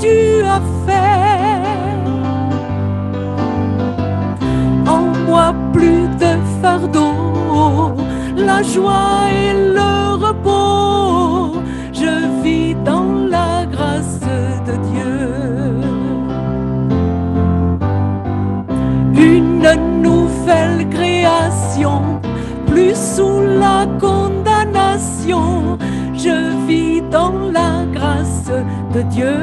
tu 0.00 0.42
as 0.44 0.62
fait. 0.86 1.74
En 4.86 5.02
moi 5.26 5.54
plus 5.72 6.06
de 6.22 6.32
fardeau, 6.60 7.94
la 8.36 8.62
joie 8.62 9.28
et 9.30 9.52
le 9.78 10.14
repos, 10.26 11.60
je 11.92 12.42
vis 12.42 12.74
dans 12.84 13.12
la 13.28 13.64
grâce 13.66 14.20
de 14.66 14.74
Dieu. 14.90 15.16
Une 19.16 20.02
nouvelle 20.02 20.88
création, 20.90 22.20
plus 22.66 22.94
sous 22.94 23.40
la 23.40 23.86
condamnation, 23.98 25.78
je 26.14 26.66
vis 26.66 27.02
dans 27.10 27.32
la 27.52 27.84
grâce 27.92 28.50
Dieu. 29.02 29.36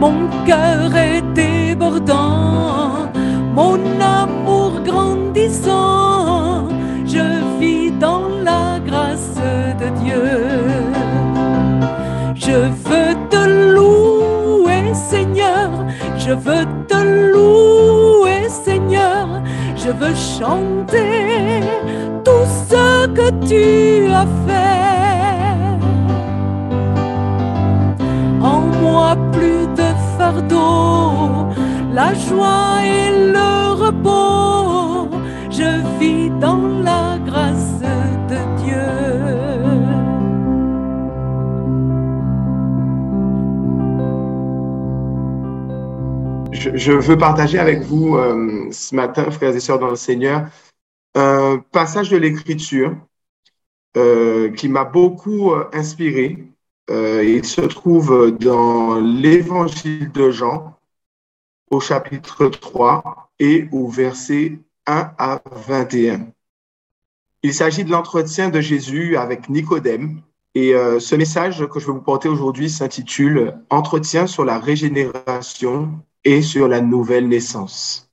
Mon 0.00 0.28
cœur 0.44 0.94
est 0.96 1.22
débordant, 1.34 3.08
mon 3.54 3.78
amour 4.00 4.80
grandissant, 4.84 6.68
je 7.06 7.58
vis 7.60 7.92
dans 7.92 8.28
la 8.42 8.80
grâce 8.84 9.36
de 9.80 9.88
Dieu. 10.02 10.24
Je 12.34 12.58
veux 12.86 13.14
te 13.30 13.72
louer, 13.76 14.92
Seigneur, 14.92 15.70
je 16.18 16.32
veux 16.32 16.66
te 16.88 16.96
louer, 17.32 18.48
Seigneur, 18.48 19.28
je 19.76 19.90
veux 19.90 20.14
chanter 20.14 21.60
tout 22.24 22.46
ce 22.68 23.06
que 23.06 23.30
tu 23.46 24.12
as 24.12 24.26
fait. 24.46 25.01
Moi 28.92 29.16
plus 29.32 29.66
de 29.80 29.88
fardeau, 30.16 31.48
la 31.92 32.12
joie 32.14 32.80
et 32.84 33.10
le 33.36 33.52
repos, 33.84 35.08
je 35.50 35.70
vis 35.98 36.28
dans 36.44 36.66
la 36.88 37.18
grâce 37.24 37.80
de 38.32 38.40
Dieu. 38.62 38.92
Je, 46.74 46.92
veux 46.92 47.16
partager 47.16 47.58
avec 47.58 47.80
vous 47.80 48.16
euh, 48.16 48.68
ce 48.70 48.94
matin, 48.94 49.30
frères 49.30 49.56
et 49.56 49.60
sœurs 49.60 49.78
dans 49.78 49.90
le 49.90 49.96
Seigneur, 49.96 50.48
un 51.14 51.62
passage 51.72 52.10
de 52.10 52.18
l'Écriture 52.18 52.94
euh, 53.96 54.50
qui 54.52 54.68
m'a 54.68 54.84
beaucoup 54.84 55.52
euh, 55.52 55.68
inspiré. 55.72 56.51
Euh, 56.92 57.24
il 57.24 57.46
se 57.46 57.62
trouve 57.62 58.36
dans 58.38 59.00
l'Évangile 59.00 60.12
de 60.12 60.30
Jean, 60.30 60.78
au 61.70 61.80
chapitre 61.80 62.48
3 62.48 63.30
et 63.38 63.66
au 63.72 63.88
verset 63.88 64.58
1 64.86 65.12
à 65.16 65.40
21. 65.66 66.26
Il 67.42 67.54
s'agit 67.54 67.84
de 67.84 67.90
l'entretien 67.90 68.50
de 68.50 68.60
Jésus 68.60 69.16
avec 69.16 69.48
Nicodème. 69.48 70.20
Et 70.54 70.74
euh, 70.74 71.00
ce 71.00 71.16
message 71.16 71.66
que 71.66 71.80
je 71.80 71.86
vais 71.86 71.92
vous 71.92 72.02
porter 72.02 72.28
aujourd'hui 72.28 72.68
s'intitule 72.68 73.54
Entretien 73.70 74.26
sur 74.26 74.44
la 74.44 74.58
régénération 74.58 75.98
et 76.24 76.42
sur 76.42 76.68
la 76.68 76.82
nouvelle 76.82 77.26
naissance. 77.26 78.10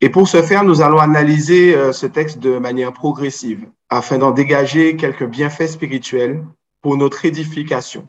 Et 0.00 0.10
pour 0.10 0.26
ce 0.26 0.42
faire, 0.42 0.64
nous 0.64 0.82
allons 0.82 0.98
analyser 0.98 1.76
euh, 1.76 1.92
ce 1.92 2.06
texte 2.06 2.40
de 2.40 2.58
manière 2.58 2.92
progressive 2.92 3.68
afin 3.90 4.18
d'en 4.18 4.32
dégager 4.32 4.96
quelques 4.96 5.26
bienfaits 5.26 5.68
spirituels 5.68 6.44
pour 6.86 6.96
notre 6.96 7.24
édification. 7.24 8.06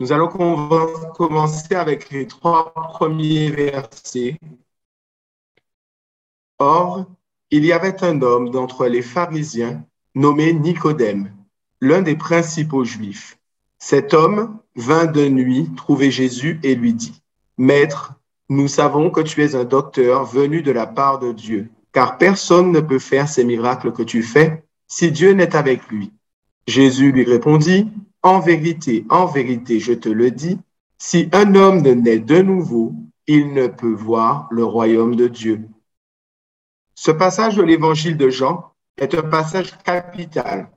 Nous 0.00 0.12
allons 0.12 0.28
com- 0.28 1.12
commencer 1.14 1.74
avec 1.74 2.08
les 2.08 2.26
trois 2.26 2.72
premiers 2.72 3.50
versets. 3.50 4.38
Or, 6.58 7.04
il 7.50 7.66
y 7.66 7.72
avait 7.72 8.02
un 8.02 8.22
homme 8.22 8.48
d'entre 8.48 8.86
les 8.86 9.02
pharisiens 9.02 9.84
nommé 10.14 10.54
Nicodème, 10.54 11.36
l'un 11.82 12.00
des 12.00 12.16
principaux 12.16 12.84
juifs. 12.84 13.38
Cet 13.78 14.14
homme 14.14 14.58
vint 14.74 15.04
de 15.04 15.28
nuit 15.28 15.68
trouver 15.76 16.10
Jésus 16.10 16.58
et 16.62 16.74
lui 16.74 16.94
dit, 16.94 17.20
Maître, 17.58 18.14
nous 18.48 18.68
savons 18.68 19.10
que 19.10 19.20
tu 19.20 19.44
es 19.44 19.54
un 19.54 19.64
docteur 19.64 20.24
venu 20.24 20.62
de 20.62 20.72
la 20.72 20.86
part 20.86 21.18
de 21.18 21.32
Dieu, 21.32 21.68
car 21.92 22.16
personne 22.16 22.72
ne 22.72 22.80
peut 22.80 22.98
faire 22.98 23.28
ces 23.28 23.44
miracles 23.44 23.92
que 23.92 24.02
tu 24.02 24.22
fais 24.22 24.64
si 24.86 25.12
Dieu 25.12 25.32
n'est 25.32 25.56
avec 25.56 25.88
lui. 25.88 26.10
Jésus 26.66 27.12
lui 27.12 27.24
répondit, 27.24 27.90
En 28.22 28.40
vérité, 28.40 29.04
en 29.08 29.26
vérité, 29.26 29.78
je 29.78 29.92
te 29.92 30.08
le 30.08 30.30
dis, 30.30 30.58
si 30.98 31.28
un 31.32 31.54
homme 31.54 31.82
ne 31.82 31.92
naît 31.92 32.18
de 32.18 32.42
nouveau, 32.42 32.94
il 33.26 33.52
ne 33.52 33.66
peut 33.66 33.92
voir 33.92 34.48
le 34.50 34.64
royaume 34.64 35.14
de 35.14 35.28
Dieu. 35.28 35.68
Ce 36.94 37.10
passage 37.10 37.56
de 37.56 37.62
l'évangile 37.62 38.16
de 38.16 38.30
Jean 38.30 38.72
est 38.96 39.14
un 39.14 39.22
passage 39.22 39.76
capital, 39.78 40.70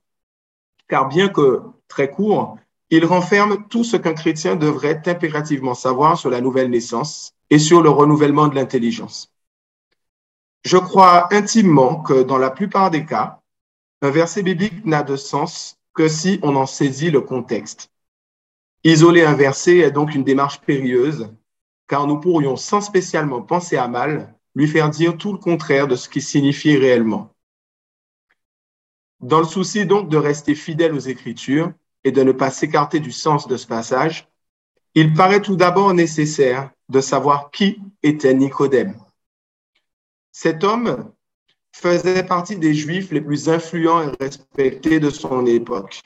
car 0.87 1.07
bien 1.07 1.29
que 1.29 1.61
très 1.87 2.11
court, 2.11 2.57
il 2.89 3.05
renferme 3.05 3.67
tout 3.69 3.83
ce 3.83 3.97
qu'un 3.97 4.13
chrétien 4.13 4.55
devrait 4.55 5.01
impérativement 5.05 5.73
savoir 5.73 6.17
sur 6.17 6.29
la 6.29 6.41
nouvelle 6.41 6.69
naissance 6.69 7.33
et 7.49 7.59
sur 7.59 7.81
le 7.81 7.89
renouvellement 7.89 8.47
de 8.47 8.55
l'intelligence. 8.55 9.31
Je 10.65 10.77
crois 10.77 11.33
intimement 11.33 12.01
que 12.01 12.23
dans 12.23 12.37
la 12.37 12.51
plupart 12.51 12.91
des 12.91 13.05
cas, 13.05 13.39
un 14.01 14.09
verset 14.09 14.43
biblique 14.43 14.85
n'a 14.85 15.03
de 15.03 15.15
sens 15.15 15.78
que 15.99 16.07
si 16.07 16.39
on 16.43 16.55
en 16.55 16.65
saisit 16.65 17.11
le 17.11 17.19
contexte. 17.19 17.91
Isoler 18.85 19.23
un 19.23 19.33
verset 19.33 19.79
est 19.79 19.91
donc 19.91 20.15
une 20.15 20.23
démarche 20.23 20.61
périlleuse, 20.61 21.29
car 21.89 22.07
nous 22.07 22.21
pourrions 22.21 22.55
sans 22.55 22.79
spécialement 22.79 23.41
penser 23.41 23.75
à 23.75 23.89
mal 23.89 24.33
lui 24.55 24.69
faire 24.69 24.89
dire 24.89 25.17
tout 25.17 25.33
le 25.33 25.37
contraire 25.37 25.89
de 25.89 25.97
ce 25.97 26.07
qui 26.07 26.21
signifie 26.21 26.77
réellement. 26.77 27.35
Dans 29.19 29.39
le 29.39 29.45
souci 29.45 29.85
donc 29.85 30.07
de 30.07 30.15
rester 30.15 30.55
fidèle 30.55 30.93
aux 30.93 30.99
Écritures 30.99 31.73
et 32.05 32.13
de 32.13 32.23
ne 32.23 32.31
pas 32.31 32.49
s'écarter 32.49 33.01
du 33.01 33.11
sens 33.11 33.49
de 33.49 33.57
ce 33.57 33.67
passage, 33.67 34.29
il 34.95 35.13
paraît 35.13 35.41
tout 35.41 35.57
d'abord 35.57 35.93
nécessaire 35.93 36.71
de 36.87 37.01
savoir 37.01 37.51
qui 37.51 37.81
était 38.03 38.33
Nicodème. 38.33 38.95
Cet 40.31 40.63
homme 40.63 41.11
faisait 41.71 42.23
partie 42.23 42.57
des 42.57 42.73
Juifs 42.73 43.11
les 43.11 43.21
plus 43.21 43.49
influents 43.49 44.01
et 44.01 44.11
respectés 44.19 44.99
de 44.99 45.09
son 45.09 45.45
époque. 45.45 46.01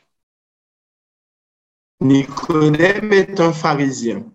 Nicodème 2.02 3.14
est 3.14 3.40
un 3.40 3.54
pharisien, 3.54 4.26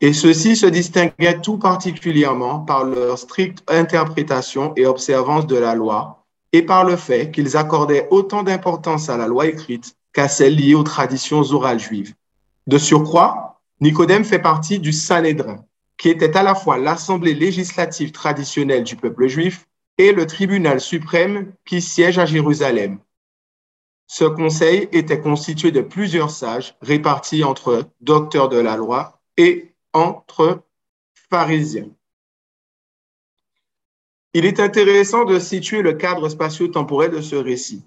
et 0.00 0.12
ceux-ci 0.12 0.56
se 0.56 0.66
distinguaient 0.66 1.40
tout 1.40 1.58
particulièrement 1.58 2.60
par 2.60 2.84
leur 2.84 3.18
stricte 3.18 3.62
interprétation 3.70 4.72
et 4.76 4.86
observance 4.86 5.46
de 5.46 5.56
la 5.56 5.74
loi, 5.74 6.24
et 6.52 6.62
par 6.62 6.84
le 6.84 6.96
fait 6.96 7.30
qu'ils 7.30 7.56
accordaient 7.56 8.08
autant 8.10 8.42
d'importance 8.42 9.08
à 9.08 9.16
la 9.16 9.28
loi 9.28 9.46
écrite 9.46 9.96
qu'à 10.12 10.28
celle 10.28 10.56
liée 10.56 10.74
aux 10.74 10.82
traditions 10.82 11.42
orales 11.52 11.78
juives. 11.78 12.14
De 12.66 12.78
surcroît, 12.78 13.60
Nicodème 13.80 14.24
fait 14.24 14.40
partie 14.40 14.80
du 14.80 14.92
Sanhédrin, 14.92 15.64
qui 15.96 16.08
était 16.08 16.36
à 16.36 16.42
la 16.42 16.56
fois 16.56 16.78
l'assemblée 16.78 17.34
législative 17.34 18.10
traditionnelle 18.10 18.82
du 18.82 18.96
peuple 18.96 19.28
juif 19.28 19.67
et 19.98 20.12
le 20.12 20.26
tribunal 20.26 20.80
suprême 20.80 21.52
qui 21.64 21.82
siège 21.82 22.18
à 22.18 22.26
Jérusalem. 22.26 22.98
Ce 24.06 24.24
conseil 24.24 24.88
était 24.92 25.20
constitué 25.20 25.70
de 25.70 25.82
plusieurs 25.82 26.30
sages 26.30 26.76
répartis 26.80 27.44
entre 27.44 27.90
docteurs 28.00 28.48
de 28.48 28.56
la 28.56 28.76
loi 28.76 29.20
et 29.36 29.74
entre 29.92 30.62
pharisiens. 31.28 31.90
Il 34.32 34.46
est 34.46 34.60
intéressant 34.60 35.24
de 35.24 35.38
situer 35.38 35.82
le 35.82 35.94
cadre 35.94 36.28
spatio-temporel 36.28 37.10
de 37.10 37.20
ce 37.20 37.36
récit. 37.36 37.84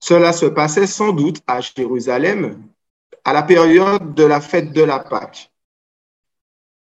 Cela 0.00 0.32
se 0.32 0.46
passait 0.46 0.86
sans 0.86 1.12
doute 1.12 1.42
à 1.46 1.60
Jérusalem 1.60 2.62
à 3.24 3.32
la 3.32 3.42
période 3.42 4.14
de 4.14 4.24
la 4.24 4.40
fête 4.40 4.72
de 4.72 4.82
la 4.82 4.98
Pâque. 4.98 5.52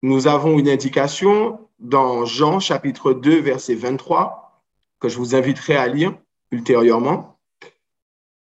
Nous 0.03 0.27
avons 0.29 0.59
une 0.59 0.69
indication 0.69 1.69
dans 1.81 2.25
Jean 2.25 2.61
chapitre 2.61 3.13
2, 3.13 3.41
verset 3.41 3.75
23, 3.75 4.63
que 5.01 5.09
je 5.09 5.17
vous 5.17 5.35
inviterai 5.35 5.77
à 5.77 5.89
lire 5.89 6.15
ultérieurement. 6.51 7.39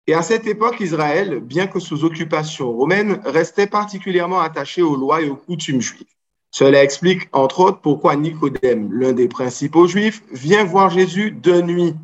Et 0.08 0.14
à 0.14 0.22
cette 0.22 0.46
époque, 0.46 0.80
Israël, 0.80 1.38
bien 1.40 1.68
que 1.68 1.78
sous 1.78 2.04
occupation 2.04 2.72
romaine, 2.72 3.20
restait 3.24 3.68
particulièrement 3.68 4.40
attaché 4.40 4.82
aux 4.82 4.96
lois 4.96 5.22
et 5.22 5.28
aux 5.28 5.36
coutumes 5.36 5.80
juives. 5.80 6.06
Cela 6.50 6.82
explique, 6.82 7.28
entre 7.32 7.60
autres, 7.60 7.80
pourquoi 7.80 8.16
Nicodème, 8.16 8.92
l'un 8.92 9.12
des 9.12 9.28
principaux 9.28 9.86
juifs, 9.86 10.22
vient 10.32 10.64
voir 10.64 10.90
Jésus 10.90 11.30
de 11.30 11.62
nuit. 11.62 11.94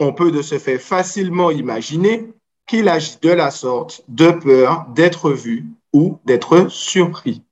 On 0.00 0.12
peut 0.12 0.32
de 0.32 0.42
ce 0.42 0.58
fait 0.58 0.78
facilement 0.78 1.50
imaginer 1.50 2.32
qu'il 2.66 2.88
agit 2.88 3.18
de 3.22 3.30
la 3.30 3.50
sorte 3.50 4.02
de 4.08 4.30
peur 4.30 4.86
d'être 4.90 5.30
vu 5.30 5.66
ou 5.92 6.18
d'être 6.24 6.68
surpris. 6.68 7.42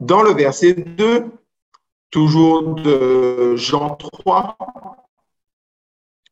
Dans 0.00 0.22
le 0.22 0.32
verset 0.32 0.72
2, 0.72 1.26
toujours 2.10 2.74
de 2.74 3.54
Jean 3.56 3.96
3, 3.96 4.56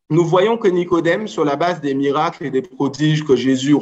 nous 0.08 0.24
voyons 0.24 0.56
que 0.56 0.68
Nicodème, 0.68 1.28
sur 1.28 1.44
la 1.44 1.56
base 1.56 1.82
des 1.82 1.94
miracles 1.94 2.46
et 2.46 2.50
des 2.50 2.62
prodiges 2.62 3.26
que 3.26 3.36
Jésus 3.36 3.76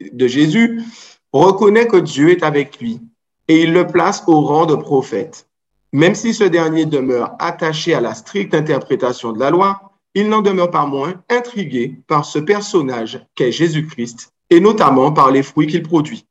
de 0.00 0.26
Jésus, 0.26 0.82
reconnaît 1.30 1.86
que 1.86 1.98
Dieu 1.98 2.30
est 2.30 2.42
avec 2.42 2.80
lui 2.80 3.00
et 3.48 3.62
il 3.62 3.74
le 3.74 3.86
place 3.86 4.24
au 4.26 4.40
rang 4.40 4.64
de 4.64 4.76
prophète. 4.76 5.46
Même 5.92 6.14
si 6.14 6.32
ce 6.32 6.44
dernier 6.44 6.86
demeure 6.86 7.34
attaché 7.38 7.92
à 7.92 8.00
la 8.00 8.14
stricte 8.14 8.54
interprétation 8.54 9.32
de 9.32 9.40
la 9.40 9.50
loi, 9.50 9.92
il 10.14 10.30
n'en 10.30 10.40
demeure 10.40 10.70
pas 10.70 10.86
moins 10.86 11.22
intrigué 11.28 12.00
par 12.06 12.24
ce 12.24 12.38
personnage 12.38 13.26
qu'est 13.34 13.52
Jésus-Christ 13.52 14.32
et 14.48 14.60
notamment 14.60 15.12
par 15.12 15.30
les 15.30 15.42
fruits 15.42 15.66
qu'il 15.66 15.82
produit. 15.82 16.27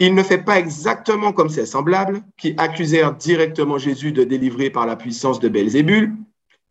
Il 0.00 0.14
ne 0.14 0.22
fait 0.22 0.38
pas 0.38 0.58
exactement 0.58 1.32
comme 1.32 1.48
ses 1.48 1.66
semblables 1.66 2.22
qui 2.36 2.54
accusèrent 2.56 3.14
directement 3.16 3.78
Jésus 3.78 4.12
de 4.12 4.22
délivrer 4.22 4.70
par 4.70 4.86
la 4.86 4.94
puissance 4.94 5.40
de 5.40 5.48
Belzébul. 5.48 6.14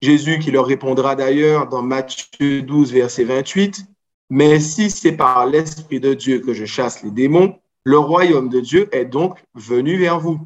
Jésus 0.01 0.39
qui 0.39 0.51
leur 0.51 0.65
répondra 0.65 1.15
d'ailleurs 1.15 1.68
dans 1.68 1.81
Matthieu 1.81 2.62
12, 2.62 2.94
verset 2.94 3.25
28, 3.25 3.85
Mais 4.29 4.59
si 4.59 4.89
c'est 4.89 5.12
par 5.12 5.45
l'Esprit 5.45 6.00
de 6.00 6.13
Dieu 6.13 6.39
que 6.39 6.53
je 6.53 6.65
chasse 6.65 7.03
les 7.03 7.12
démons, 7.12 7.59
le 7.83 7.97
royaume 7.97 8.47
de 8.50 8.62
Dieu 8.62 8.88
est 8.91 9.06
donc 9.06 9.44
venu 9.56 9.97
vers 9.97 10.19
vous. 10.19 10.39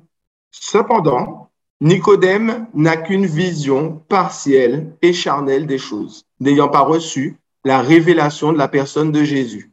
Cependant, 0.51 1.49
Nicodème 1.81 2.67
n'a 2.73 2.97
qu'une 2.97 3.25
vision 3.25 4.03
partielle 4.07 4.95
et 5.01 5.13
charnelle 5.13 5.67
des 5.67 5.79
choses, 5.79 6.25
n'ayant 6.39 6.69
pas 6.69 6.81
reçu 6.81 7.37
la 7.63 7.81
révélation 7.81 8.53
de 8.53 8.57
la 8.57 8.67
personne 8.67 9.11
de 9.11 9.23
Jésus. 9.23 9.71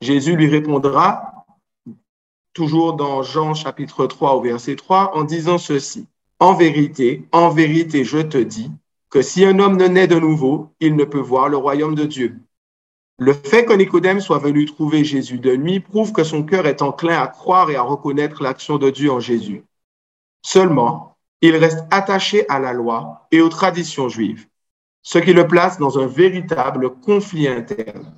Jésus 0.00 0.36
lui 0.36 0.48
répondra 0.48 1.31
toujours 2.52 2.94
dans 2.94 3.22
Jean 3.22 3.54
chapitre 3.54 4.06
3 4.06 4.34
au 4.34 4.40
verset 4.42 4.76
3, 4.76 5.16
en 5.16 5.24
disant 5.24 5.58
ceci. 5.58 6.06
En 6.38 6.54
vérité, 6.54 7.28
en 7.32 7.50
vérité, 7.50 8.04
je 8.04 8.18
te 8.18 8.38
dis 8.38 8.70
que 9.10 9.22
si 9.22 9.44
un 9.44 9.58
homme 9.58 9.76
ne 9.76 9.86
naît 9.86 10.08
de 10.08 10.18
nouveau, 10.18 10.72
il 10.80 10.96
ne 10.96 11.04
peut 11.04 11.20
voir 11.20 11.48
le 11.48 11.56
royaume 11.56 11.94
de 11.94 12.04
Dieu. 12.04 12.40
Le 13.18 13.32
fait 13.32 13.64
que 13.64 13.72
Nicodème 13.72 14.20
soit 14.20 14.38
venu 14.38 14.64
trouver 14.64 15.04
Jésus 15.04 15.38
de 15.38 15.54
nuit 15.54 15.80
prouve 15.80 16.12
que 16.12 16.24
son 16.24 16.42
cœur 16.42 16.66
est 16.66 16.82
enclin 16.82 17.20
à 17.20 17.28
croire 17.28 17.70
et 17.70 17.76
à 17.76 17.82
reconnaître 17.82 18.42
l'action 18.42 18.78
de 18.78 18.90
Dieu 18.90 19.12
en 19.12 19.20
Jésus. 19.20 19.64
Seulement, 20.42 21.16
il 21.40 21.56
reste 21.56 21.84
attaché 21.90 22.48
à 22.48 22.58
la 22.58 22.72
loi 22.72 23.28
et 23.30 23.40
aux 23.40 23.48
traditions 23.48 24.08
juives, 24.08 24.48
ce 25.02 25.18
qui 25.18 25.32
le 25.32 25.46
place 25.46 25.78
dans 25.78 25.98
un 25.98 26.06
véritable 26.06 26.98
conflit 27.00 27.46
interne. 27.46 28.14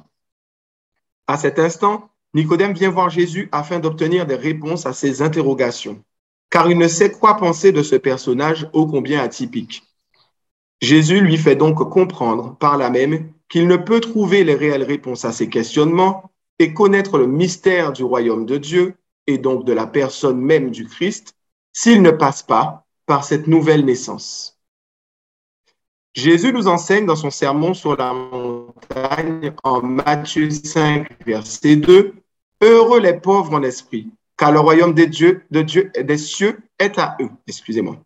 À 1.26 1.36
cet 1.36 1.58
instant, 1.58 2.10
Nicodème 2.34 2.72
vient 2.72 2.90
voir 2.90 3.10
Jésus 3.10 3.48
afin 3.52 3.78
d'obtenir 3.78 4.26
des 4.26 4.34
réponses 4.34 4.86
à 4.86 4.92
ses 4.92 5.22
interrogations, 5.22 6.02
car 6.50 6.68
il 6.68 6.76
ne 6.76 6.88
sait 6.88 7.12
quoi 7.12 7.36
penser 7.36 7.70
de 7.70 7.82
ce 7.82 7.94
personnage 7.94 8.68
ô 8.72 8.86
combien 8.86 9.22
atypique. 9.22 9.84
Jésus 10.80 11.20
lui 11.20 11.36
fait 11.36 11.56
donc 11.56 11.76
comprendre 11.88 12.56
par 12.58 12.76
là 12.76 12.90
même 12.90 13.32
qu'il 13.48 13.68
ne 13.68 13.76
peut 13.76 14.00
trouver 14.00 14.42
les 14.42 14.54
réelles 14.54 14.82
réponses 14.82 15.24
à 15.24 15.32
ses 15.32 15.48
questionnements 15.48 16.32
et 16.58 16.74
connaître 16.74 17.18
le 17.18 17.26
mystère 17.26 17.92
du 17.92 18.02
royaume 18.02 18.46
de 18.46 18.58
Dieu 18.58 18.94
et 19.26 19.38
donc 19.38 19.64
de 19.64 19.72
la 19.72 19.86
personne 19.86 20.40
même 20.40 20.70
du 20.70 20.86
Christ 20.86 21.36
s'il 21.72 22.02
ne 22.02 22.10
passe 22.10 22.42
pas 22.42 22.84
par 23.06 23.24
cette 23.24 23.46
nouvelle 23.46 23.84
naissance. 23.84 24.58
Jésus 26.14 26.52
nous 26.52 26.68
enseigne 26.68 27.06
dans 27.06 27.16
son 27.16 27.30
sermon 27.30 27.74
sur 27.74 27.96
la 27.96 28.12
montagne 28.12 29.52
en 29.64 29.82
Matthieu 29.82 30.48
5, 30.50 31.08
verset 31.26 31.76
2, 31.76 32.14
Heureux 32.64 32.98
les 32.98 33.12
pauvres 33.12 33.52
en 33.52 33.62
esprit, 33.62 34.08
car 34.38 34.50
le 34.50 34.58
royaume 34.58 34.94
des 34.94 35.06
dieux, 35.06 35.42
cieux 36.16 36.62
est 36.78 36.98
à 36.98 37.14
eux. 37.20 37.28
Excusez-moi. 37.46 37.98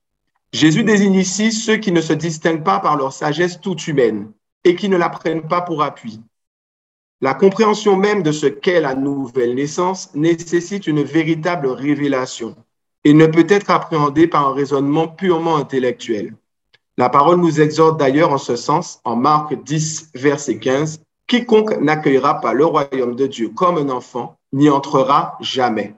Jésus 0.53 0.83
désigne 0.83 1.15
ici 1.15 1.53
ceux 1.53 1.77
qui 1.77 1.93
ne 1.93 2.01
se 2.01 2.13
distinguent 2.13 2.65
pas 2.65 2.81
par 2.81 2.97
leur 2.97 3.13
sagesse 3.13 3.61
toute 3.61 3.87
humaine 3.87 4.33
et 4.65 4.75
qui 4.75 4.89
ne 4.89 4.97
la 4.97 5.11
prennent 5.11 5.47
pas 5.47 5.61
pour 5.61 5.85
appui. 5.85 6.21
La 7.21 7.35
compréhension 7.35 7.97
même 7.97 8.25
de 8.25 8.33
ce 8.33 8.47
qu'est 8.47 8.81
la 8.81 8.97
nouvelle 8.97 9.55
naissance 9.55 10.13
nécessite 10.17 10.89
une 10.89 11.05
véritable 11.05 11.69
révélation 11.69 12.57
et 13.05 13.15
ne 13.15 13.27
peut 13.27 13.47
être 13.49 13.71
appréhendée 13.71 14.27
par 14.27 14.49
un 14.49 14.55
raisonnement 14.55 15.07
purement 15.07 15.55
intellectuel. 15.55 16.35
La 16.97 17.09
parole 17.09 17.39
nous 17.39 17.61
exhorte 17.61 18.01
d'ailleurs 18.01 18.33
en 18.33 18.39
ce 18.39 18.57
sens 18.57 19.01
en 19.05 19.15
Marc 19.15 19.55
10, 19.55 20.11
verset 20.15 20.59
15, 20.59 21.01
Quiconque 21.29 21.77
n'accueillera 21.79 22.41
pas 22.41 22.55
le 22.55 22.65
royaume 22.65 23.15
de 23.15 23.27
Dieu 23.27 23.51
comme 23.51 23.77
un 23.77 23.91
enfant 23.91 24.39
n'y 24.55 24.71
entrera 24.71 25.37
jamais. 25.41 25.95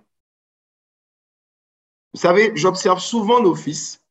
Vous 2.13 2.21
savez, 2.21 2.51
j'observe 2.57 2.99
souvent 2.99 3.41
nos 3.41 3.55
fils, 3.55 4.03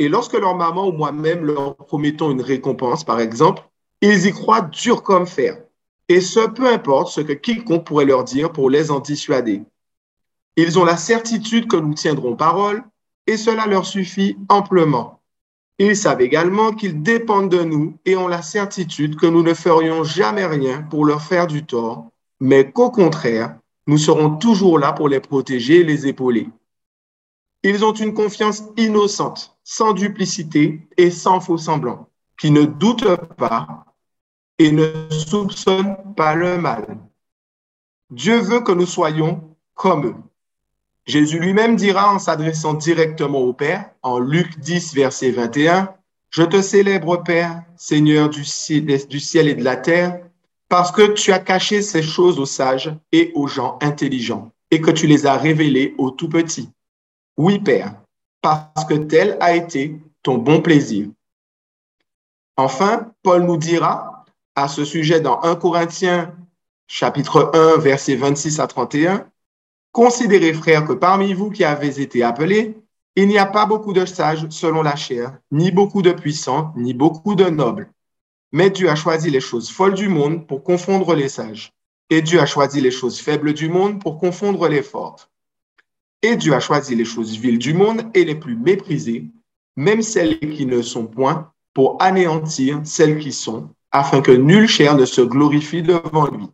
et 0.00 0.08
lorsque 0.08 0.32
leur 0.32 0.56
maman 0.56 0.88
ou 0.88 0.92
moi-même 0.92 1.44
leur 1.44 1.76
promettons 1.76 2.32
une 2.32 2.42
récompense, 2.42 3.04
par 3.04 3.20
exemple, 3.20 3.62
ils 4.00 4.26
y 4.26 4.32
croient 4.32 4.62
dur 4.62 5.04
comme 5.04 5.28
fer. 5.28 5.62
Et 6.08 6.20
ce, 6.20 6.48
peu 6.48 6.66
importe 6.66 7.12
ce 7.12 7.20
que 7.20 7.32
quiconque 7.32 7.86
pourrait 7.86 8.04
leur 8.04 8.24
dire 8.24 8.50
pour 8.50 8.68
les 8.68 8.90
en 8.90 8.98
dissuader. 8.98 9.62
Ils 10.56 10.76
ont 10.76 10.84
la 10.84 10.96
certitude 10.96 11.68
que 11.68 11.76
nous 11.76 11.94
tiendrons 11.94 12.34
parole, 12.34 12.82
et 13.28 13.36
cela 13.36 13.66
leur 13.66 13.86
suffit 13.86 14.36
amplement. 14.48 15.17
Ils 15.78 15.96
savent 15.96 16.20
également 16.20 16.72
qu'ils 16.72 17.02
dépendent 17.02 17.50
de 17.50 17.62
nous 17.62 17.96
et 18.04 18.16
ont 18.16 18.26
la 18.26 18.42
certitude 18.42 19.16
que 19.16 19.26
nous 19.26 19.42
ne 19.42 19.54
ferions 19.54 20.02
jamais 20.02 20.44
rien 20.44 20.82
pour 20.82 21.04
leur 21.04 21.22
faire 21.22 21.46
du 21.46 21.64
tort, 21.64 22.10
mais 22.40 22.72
qu'au 22.72 22.90
contraire, 22.90 23.56
nous 23.86 23.98
serons 23.98 24.36
toujours 24.36 24.78
là 24.78 24.92
pour 24.92 25.08
les 25.08 25.20
protéger 25.20 25.80
et 25.80 25.84
les 25.84 26.06
épauler. 26.08 26.48
Ils 27.62 27.84
ont 27.84 27.92
une 27.92 28.12
confiance 28.12 28.64
innocente, 28.76 29.56
sans 29.62 29.92
duplicité 29.92 30.88
et 30.96 31.10
sans 31.10 31.40
faux 31.40 31.58
semblant, 31.58 32.08
qui 32.38 32.50
ne 32.50 32.64
doutent 32.64 33.16
pas 33.36 33.84
et 34.58 34.72
ne 34.72 35.08
soupçonnent 35.10 36.14
pas 36.16 36.34
le 36.34 36.58
mal. 36.58 36.98
Dieu 38.10 38.38
veut 38.38 38.60
que 38.60 38.72
nous 38.72 38.86
soyons 38.86 39.56
comme 39.74 40.06
eux. 40.06 40.14
Jésus 41.08 41.38
lui-même 41.38 41.74
dira 41.74 42.12
en 42.12 42.18
s'adressant 42.18 42.74
directement 42.74 43.38
au 43.38 43.54
Père, 43.54 43.90
en 44.02 44.18
Luc 44.18 44.58
10, 44.58 44.94
verset 44.94 45.30
21, 45.30 45.94
Je 46.28 46.42
te 46.42 46.60
célèbre, 46.60 47.24
Père, 47.24 47.62
Seigneur 47.78 48.28
du 48.28 48.44
ciel 48.44 49.48
et 49.48 49.54
de 49.54 49.64
la 49.64 49.76
terre, 49.76 50.20
parce 50.68 50.92
que 50.92 51.12
tu 51.12 51.32
as 51.32 51.38
caché 51.38 51.80
ces 51.80 52.02
choses 52.02 52.38
aux 52.38 52.44
sages 52.44 52.94
et 53.10 53.32
aux 53.34 53.46
gens 53.46 53.78
intelligents, 53.80 54.52
et 54.70 54.82
que 54.82 54.90
tu 54.90 55.06
les 55.06 55.24
as 55.24 55.38
révélées 55.38 55.94
aux 55.96 56.10
tout 56.10 56.28
petits. 56.28 56.68
Oui, 57.38 57.58
Père, 57.58 57.94
parce 58.42 58.84
que 58.84 58.94
tel 58.94 59.38
a 59.40 59.56
été 59.56 59.98
ton 60.22 60.36
bon 60.36 60.60
plaisir. 60.60 61.08
Enfin, 62.58 63.12
Paul 63.22 63.44
nous 63.44 63.56
dira 63.56 64.26
à 64.54 64.68
ce 64.68 64.84
sujet 64.84 65.22
dans 65.22 65.40
1 65.40 65.56
Corinthiens 65.56 66.34
chapitre 66.86 67.50
1, 67.54 67.78
versets 67.78 68.16
26 68.16 68.60
à 68.60 68.66
31, 68.66 69.26
Considérez, 69.92 70.52
frères, 70.52 70.84
que 70.84 70.92
parmi 70.92 71.34
vous 71.34 71.50
qui 71.50 71.64
avez 71.64 72.00
été 72.00 72.22
appelés, 72.22 72.76
il 73.16 73.26
n'y 73.26 73.38
a 73.38 73.46
pas 73.46 73.66
beaucoup 73.66 73.92
de 73.92 74.04
sages 74.04 74.46
selon 74.50 74.82
la 74.82 74.96
chair, 74.96 75.36
ni 75.50 75.70
beaucoup 75.70 76.02
de 76.02 76.12
puissants, 76.12 76.72
ni 76.76 76.94
beaucoup 76.94 77.34
de 77.34 77.44
nobles 77.44 77.90
mais 78.52 78.70
Dieu 78.70 78.88
a 78.88 78.94
choisi 78.94 79.30
les 79.30 79.40
choses 79.40 79.70
folles 79.70 79.94
du 79.94 80.08
monde 80.08 80.46
pour 80.46 80.62
confondre 80.62 81.14
les 81.14 81.28
sages. 81.28 81.72
Et 82.10 82.22
Dieu 82.22 82.40
a 82.40 82.46
choisi 82.46 82.80
les 82.80 82.90
choses 82.90 83.20
faibles 83.20 83.52
du 83.52 83.68
monde 83.68 84.00
pour 84.00 84.18
confondre 84.18 84.68
les 84.68 84.82
fortes. 84.82 85.30
Et 86.22 86.36
Dieu 86.36 86.54
a 86.54 86.60
choisi 86.60 86.94
les 86.96 87.04
choses 87.04 87.36
viles 87.36 87.58
du 87.58 87.74
monde 87.74 88.10
et 88.14 88.24
les 88.24 88.34
plus 88.34 88.56
méprisées, 88.56 89.26
même 89.76 90.02
celles 90.02 90.40
qui 90.40 90.66
ne 90.66 90.82
sont 90.82 91.06
point, 91.06 91.52
pour 91.74 92.02
anéantir 92.02 92.80
celles 92.84 93.18
qui 93.18 93.32
sont, 93.32 93.68
afin 93.92 94.20
que 94.20 94.32
nulle 94.32 94.66
chair 94.66 94.96
ne 94.96 95.04
se 95.04 95.20
glorifie 95.20 95.82
devant 95.82 96.26
lui. 96.26 96.46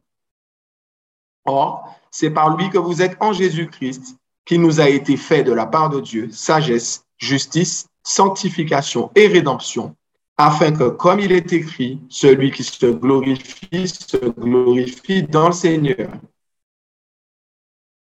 Or, 1.46 1.96
c'est 2.14 2.30
par 2.30 2.56
lui 2.56 2.70
que 2.70 2.78
vous 2.78 3.02
êtes 3.02 3.16
en 3.18 3.32
Jésus-Christ, 3.32 4.16
qui 4.44 4.56
nous 4.56 4.80
a 4.80 4.88
été 4.88 5.16
fait 5.16 5.42
de 5.42 5.52
la 5.52 5.66
part 5.66 5.90
de 5.90 6.00
Dieu 6.00 6.30
sagesse, 6.30 7.04
justice, 7.18 7.88
sanctification 8.04 9.10
et 9.16 9.26
rédemption, 9.26 9.96
afin 10.36 10.70
que, 10.70 10.90
comme 10.90 11.18
il 11.18 11.32
est 11.32 11.52
écrit, 11.52 12.00
celui 12.08 12.52
qui 12.52 12.62
se 12.62 12.86
glorifie 12.86 13.88
se 13.88 14.16
glorifie 14.16 15.24
dans 15.24 15.48
le 15.48 15.54
Seigneur. 15.54 16.08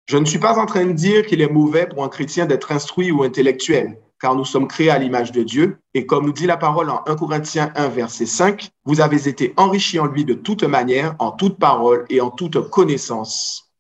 Je 0.08 0.18
ne 0.18 0.26
suis 0.26 0.40
pas 0.40 0.58
en 0.58 0.66
train 0.66 0.86
de 0.86 0.94
dire 0.94 1.24
qu'il 1.24 1.40
est 1.40 1.52
mauvais 1.52 1.86
pour 1.86 2.04
un 2.04 2.10
chrétien 2.10 2.48
d'être 2.48 2.72
instruit 2.72 3.12
ou 3.12 3.22
intellectuel, 3.22 4.00
car 4.20 4.34
nous 4.34 4.46
sommes 4.46 4.68
créés 4.68 4.90
à 4.90 4.98
l'image 4.98 5.32
de 5.32 5.44
Dieu, 5.44 5.78
et 5.94 6.08
comme 6.08 6.26
nous 6.26 6.34
dit 6.34 6.48
la 6.48 6.58
parole 6.58 6.90
en 6.90 7.04
1 7.06 7.16
Corinthiens 7.18 7.72
1, 7.76 7.90
verset 7.90 8.26
5, 8.26 8.72
vous 8.84 9.00
avez 9.00 9.28
été 9.28 9.54
enrichis 9.58 10.00
en 10.00 10.08
lui 10.08 10.26
de 10.26 10.34
toute 10.34 10.64
manière, 10.64 11.16
en 11.20 11.32
toute 11.32 11.60
parole 11.60 12.08
et 12.10 12.20
en 12.20 12.32
toute 12.32 12.68
connaissance. 12.72 13.71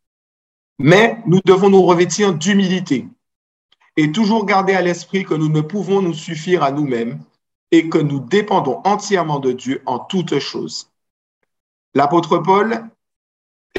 Mais 0.84 1.22
nous 1.28 1.42
devons 1.46 1.70
nous 1.70 1.84
revêtir 1.84 2.34
d'humilité 2.34 3.08
et 3.98 4.12
toujours 4.12 4.48
garder 4.48 4.74
à 4.74 4.82
l'esprit 4.82 5.24
que 5.24 5.36
nous 5.36 5.48
ne 5.48 5.62
pouvons 5.62 6.02
nous 6.02 6.16
suffire 6.16 6.64
à 6.64 6.72
nous-mêmes 6.72 7.24
et 7.70 7.88
que 7.88 8.00
nous 8.00 8.20
dépendons 8.20 8.82
entièrement 8.84 9.40
de 9.40 9.52
Dieu 9.52 9.84
en 9.86 10.00
toutes 10.00 10.40
choses. 10.40 10.90
L'apôtre 11.94 12.40
Paul 12.40 12.90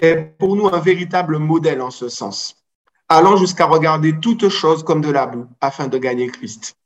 est 0.01 0.39
pour 0.39 0.55
nous 0.55 0.69
un 0.69 0.79
véritable 0.79 1.39
modèle 1.39 1.83
en 1.83 1.91
ce 1.91 2.09
sens, 2.09 2.65
allant 3.09 3.37
jusqu'à 3.37 3.67
regarder 3.67 4.21
toutes 4.21 4.49
choses 4.49 4.85
comme 4.85 5.01
de 5.01 5.11
la 5.11 5.27
boue 5.27 5.49
afin 5.61 5.89
de 5.89 5.99
gagner 5.99 6.29
Christ. 6.29 6.77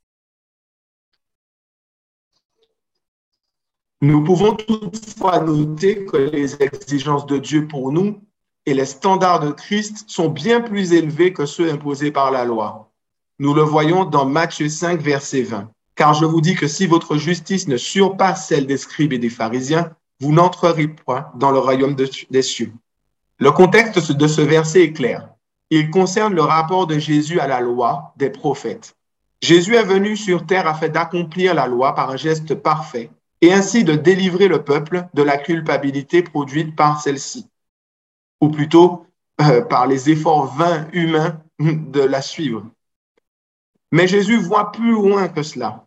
Nous 4.01 4.25
pouvons 4.25 4.55
toutefois 4.55 5.41
noter 5.41 6.07
que 6.07 6.17
les 6.17 6.55
exigences 6.63 7.27
de 7.27 7.37
Dieu 7.37 7.69
pour 7.69 7.93
nous 7.93 8.26
et 8.67 8.75
les 8.75 8.85
standards 8.85 9.41
de 9.41 9.51
Christ 9.51 10.05
sont 10.09 10.29
bien 10.29 10.61
plus 10.61 10.93
élevés 10.93 11.33
que 11.33 11.47
ceux 11.47 11.71
imposés 11.71 12.11
par 12.11 12.31
la 12.31 12.45
loi. 12.45 12.91
Nous 13.39 13.55
le 13.55 13.63
voyons 13.63 14.05
dans 14.05 14.27
Matthieu 14.27 14.69
5, 14.69 15.01
verset 15.01 15.43
20. 15.43 15.71
Car 15.95 16.15
je 16.15 16.25
vous 16.25 16.41
dis 16.41 16.55
que 16.55 16.67
si 16.67 16.87
votre 16.87 17.17
justice 17.17 17.69
ne 17.69 17.77
surpasse 17.77 18.49
celle 18.49 18.67
des 18.67 18.77
scribes 18.77 19.13
et 19.13 19.19
des 19.19 19.31
pharisiens, 19.31 19.91
vous 20.21 20.33
n'entrerez 20.33 20.89
point 20.89 21.31
dans 21.37 21.51
le 21.51 21.59
royaume 21.59 21.95
des 21.95 22.43
cieux. 22.43 22.73
Le 23.39 23.53
contexte 23.53 24.13
de 24.13 24.27
ce 24.27 24.41
verset 24.41 24.83
est 24.83 24.93
clair. 24.93 25.29
Il 25.71 25.91
concerne 25.91 26.35
le 26.35 26.43
rapport 26.43 26.87
de 26.87 26.99
Jésus 26.99 27.41
à 27.41 27.47
la 27.47 27.61
loi 27.61 28.15
des 28.17 28.31
prophètes. 28.31 28.97
Jésus 29.43 29.75
est 29.75 29.85
venu 29.85 30.17
sur 30.17 30.47
terre 30.47 30.67
afin 30.67 30.89
d'accomplir 30.89 31.55
la 31.55 31.67
loi 31.67 31.95
par 31.95 32.11
un 32.11 32.17
geste 32.17 32.55
parfait 32.55 33.11
et 33.43 33.53
ainsi 33.53 33.85
de 33.85 33.95
délivrer 33.95 34.49
le 34.49 34.65
peuple 34.65 35.07
de 35.13 35.23
la 35.23 35.37
culpabilité 35.37 36.23
produite 36.23 36.75
par 36.75 37.01
celle-ci, 37.01 37.47
ou 38.41 38.49
plutôt 38.49 39.07
euh, 39.41 39.63
par 39.63 39.87
les 39.87 40.11
efforts 40.11 40.55
vains 40.55 40.87
humains 40.93 41.41
de 41.59 42.01
la 42.01 42.23
suivre. 42.23 42.65
Mais 43.93 44.07
Jésus 44.07 44.37
voit 44.37 44.73
plus 44.73 44.93
loin 44.93 45.29
que 45.29 45.43
cela. 45.43 45.87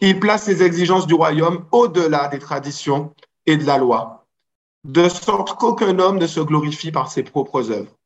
Il 0.00 0.20
place 0.20 0.46
les 0.46 0.62
exigences 0.62 1.06
du 1.06 1.14
royaume 1.14 1.66
au-delà 1.72 2.28
des 2.28 2.38
traditions 2.38 3.14
et 3.46 3.56
de 3.56 3.66
la 3.66 3.78
loi 3.78 4.20
de 4.84 5.08
sorte 5.08 5.58
qu'aucun 5.58 5.98
homme 5.98 6.18
ne 6.18 6.26
se 6.26 6.40
glorifie 6.40 6.90
par 6.90 7.10
ses 7.10 7.22
propres 7.22 7.70
œuvres, 7.70 7.96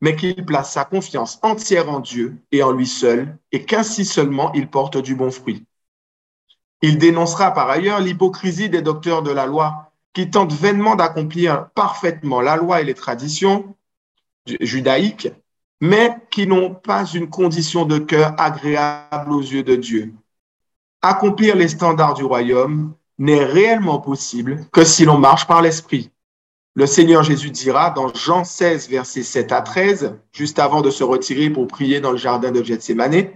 mais 0.00 0.14
qu'il 0.16 0.44
place 0.44 0.72
sa 0.72 0.84
confiance 0.84 1.38
entière 1.42 1.90
en 1.90 2.00
Dieu 2.00 2.36
et 2.52 2.62
en 2.62 2.72
lui 2.72 2.86
seul, 2.86 3.36
et 3.50 3.64
qu'ainsi 3.64 4.04
seulement 4.04 4.52
il 4.52 4.68
porte 4.68 4.96
du 4.98 5.14
bon 5.14 5.30
fruit. 5.30 5.64
Il 6.80 6.98
dénoncera 6.98 7.52
par 7.52 7.70
ailleurs 7.70 8.00
l'hypocrisie 8.00 8.68
des 8.68 8.82
docteurs 8.82 9.22
de 9.22 9.30
la 9.30 9.46
loi 9.46 9.91
qui 10.12 10.30
tentent 10.30 10.52
vainement 10.52 10.94
d'accomplir 10.94 11.68
parfaitement 11.74 12.40
la 12.40 12.56
loi 12.56 12.80
et 12.80 12.84
les 12.84 12.94
traditions 12.94 13.74
judaïques, 14.60 15.32
mais 15.80 16.16
qui 16.30 16.46
n'ont 16.46 16.74
pas 16.74 17.04
une 17.06 17.28
condition 17.28 17.84
de 17.84 17.98
cœur 17.98 18.34
agréable 18.38 19.32
aux 19.32 19.40
yeux 19.40 19.62
de 19.62 19.76
Dieu. 19.76 20.14
Accomplir 21.00 21.56
les 21.56 21.68
standards 21.68 22.14
du 22.14 22.24
royaume 22.24 22.94
n'est 23.18 23.44
réellement 23.44 23.98
possible 23.98 24.64
que 24.72 24.84
si 24.84 25.04
l'on 25.04 25.18
marche 25.18 25.46
par 25.46 25.62
l'Esprit. 25.62 26.10
Le 26.74 26.86
Seigneur 26.86 27.22
Jésus 27.22 27.50
dira 27.50 27.90
dans 27.90 28.12
Jean 28.14 28.44
16, 28.44 28.88
versets 28.88 29.22
7 29.22 29.52
à 29.52 29.60
13, 29.60 30.18
juste 30.32 30.58
avant 30.58 30.80
de 30.80 30.90
se 30.90 31.04
retirer 31.04 31.50
pour 31.50 31.66
prier 31.66 32.00
dans 32.00 32.12
le 32.12 32.16
jardin 32.16 32.50
de 32.50 32.62
Gethsemane, 32.62 33.30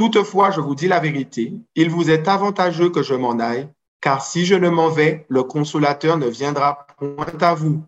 Toutefois, 0.00 0.50
je 0.50 0.60
vous 0.60 0.74
dis 0.74 0.88
la 0.88 0.98
vérité, 0.98 1.52
il 1.74 1.90
vous 1.90 2.10
est 2.10 2.26
avantageux 2.26 2.88
que 2.88 3.02
je 3.02 3.14
m'en 3.14 3.38
aille, 3.38 3.68
car 4.00 4.24
si 4.24 4.44
je 4.46 4.54
ne 4.54 4.68
m'en 4.68 4.88
vais, 4.88 5.26
le 5.28 5.42
consolateur 5.42 6.16
ne 6.16 6.26
viendra 6.26 6.86
point 6.96 7.26
à 7.40 7.54
vous. 7.54 7.82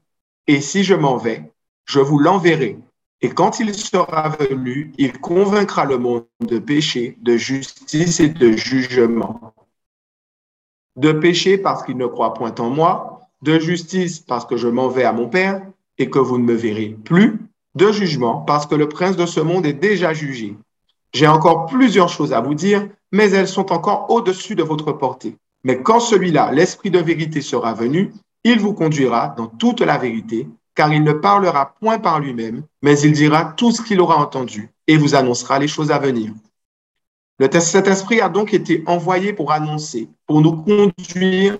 Et 0.46 0.60
si 0.60 0.84
je 0.84 0.94
m'en 0.94 1.16
vais, 1.16 1.52
je 1.86 2.00
vous 2.00 2.18
l'enverrai. 2.18 2.78
Et 3.20 3.30
quand 3.30 3.60
il 3.60 3.74
sera 3.74 4.30
venu, 4.30 4.92
il 4.98 5.20
convaincra 5.20 5.84
le 5.84 5.98
monde 5.98 6.26
de 6.40 6.58
péché, 6.58 7.16
de 7.22 7.36
justice 7.36 8.20
et 8.20 8.28
de 8.28 8.52
jugement. 8.52 9.54
De 10.96 11.12
péché 11.12 11.56
parce 11.56 11.84
qu'il 11.84 11.96
ne 11.96 12.06
croit 12.06 12.34
point 12.34 12.54
en 12.58 12.68
moi, 12.68 13.20
de 13.42 13.58
justice 13.58 14.18
parce 14.18 14.44
que 14.44 14.56
je 14.56 14.68
m'en 14.68 14.88
vais 14.88 15.04
à 15.04 15.12
mon 15.12 15.28
Père 15.28 15.62
et 15.98 16.10
que 16.10 16.18
vous 16.18 16.38
ne 16.38 16.44
me 16.44 16.54
verrez 16.54 16.96
plus, 17.04 17.38
de 17.74 17.92
jugement 17.92 18.40
parce 18.40 18.66
que 18.66 18.74
le 18.74 18.88
prince 18.88 19.16
de 19.16 19.24
ce 19.24 19.40
monde 19.40 19.66
est 19.66 19.72
déjà 19.72 20.12
jugé. 20.12 20.56
J'ai 21.14 21.28
encore 21.28 21.66
plusieurs 21.66 22.08
choses 22.08 22.32
à 22.32 22.40
vous 22.40 22.54
dire, 22.54 22.88
mais 23.12 23.30
elles 23.30 23.48
sont 23.48 23.72
encore 23.72 24.10
au-dessus 24.10 24.54
de 24.54 24.62
votre 24.62 24.92
portée. 24.92 25.36
Mais 25.64 25.82
quand 25.82 26.00
celui-là, 26.00 26.50
l'Esprit 26.52 26.90
de 26.90 26.98
vérité, 26.98 27.40
sera 27.40 27.74
venu, 27.74 28.12
il 28.44 28.58
vous 28.58 28.74
conduira 28.74 29.34
dans 29.36 29.46
toute 29.46 29.80
la 29.80 29.98
vérité, 29.98 30.48
car 30.74 30.92
il 30.92 31.04
ne 31.04 31.12
parlera 31.12 31.74
point 31.80 31.98
par 31.98 32.18
lui-même, 32.18 32.64
mais 32.82 32.98
il 33.00 33.12
dira 33.12 33.52
tout 33.56 33.70
ce 33.72 33.82
qu'il 33.82 34.00
aura 34.00 34.16
entendu 34.16 34.70
et 34.86 34.96
vous 34.96 35.14
annoncera 35.14 35.58
les 35.58 35.68
choses 35.68 35.90
à 35.90 35.98
venir. 35.98 36.32
Le 37.38 37.48
Saint-Esprit 37.60 38.20
a 38.20 38.28
donc 38.28 38.54
été 38.54 38.82
envoyé 38.86 39.32
pour 39.32 39.52
annoncer, 39.52 40.08
pour 40.26 40.40
nous 40.40 40.62
conduire 40.62 41.58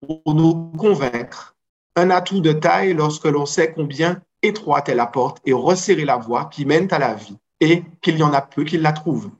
pour 0.00 0.34
nous 0.34 0.70
convaincre, 0.76 1.56
un 1.96 2.10
atout 2.10 2.40
de 2.40 2.52
taille 2.52 2.94
lorsque 2.94 3.24
l'on 3.24 3.46
sait 3.46 3.72
combien 3.72 4.20
étroite 4.42 4.88
est 4.88 4.94
la 4.94 5.06
porte 5.06 5.38
et 5.44 5.52
resserrer 5.52 6.04
la 6.04 6.16
voie 6.16 6.44
qui 6.46 6.64
mène 6.64 6.88
à 6.92 6.98
la 6.98 7.14
vie 7.14 7.36
et 7.60 7.82
qu'il 8.00 8.16
y 8.16 8.22
en 8.22 8.32
a 8.32 8.40
peu 8.40 8.64
qui 8.64 8.78
la 8.78 8.92
trouvent. 8.92 9.30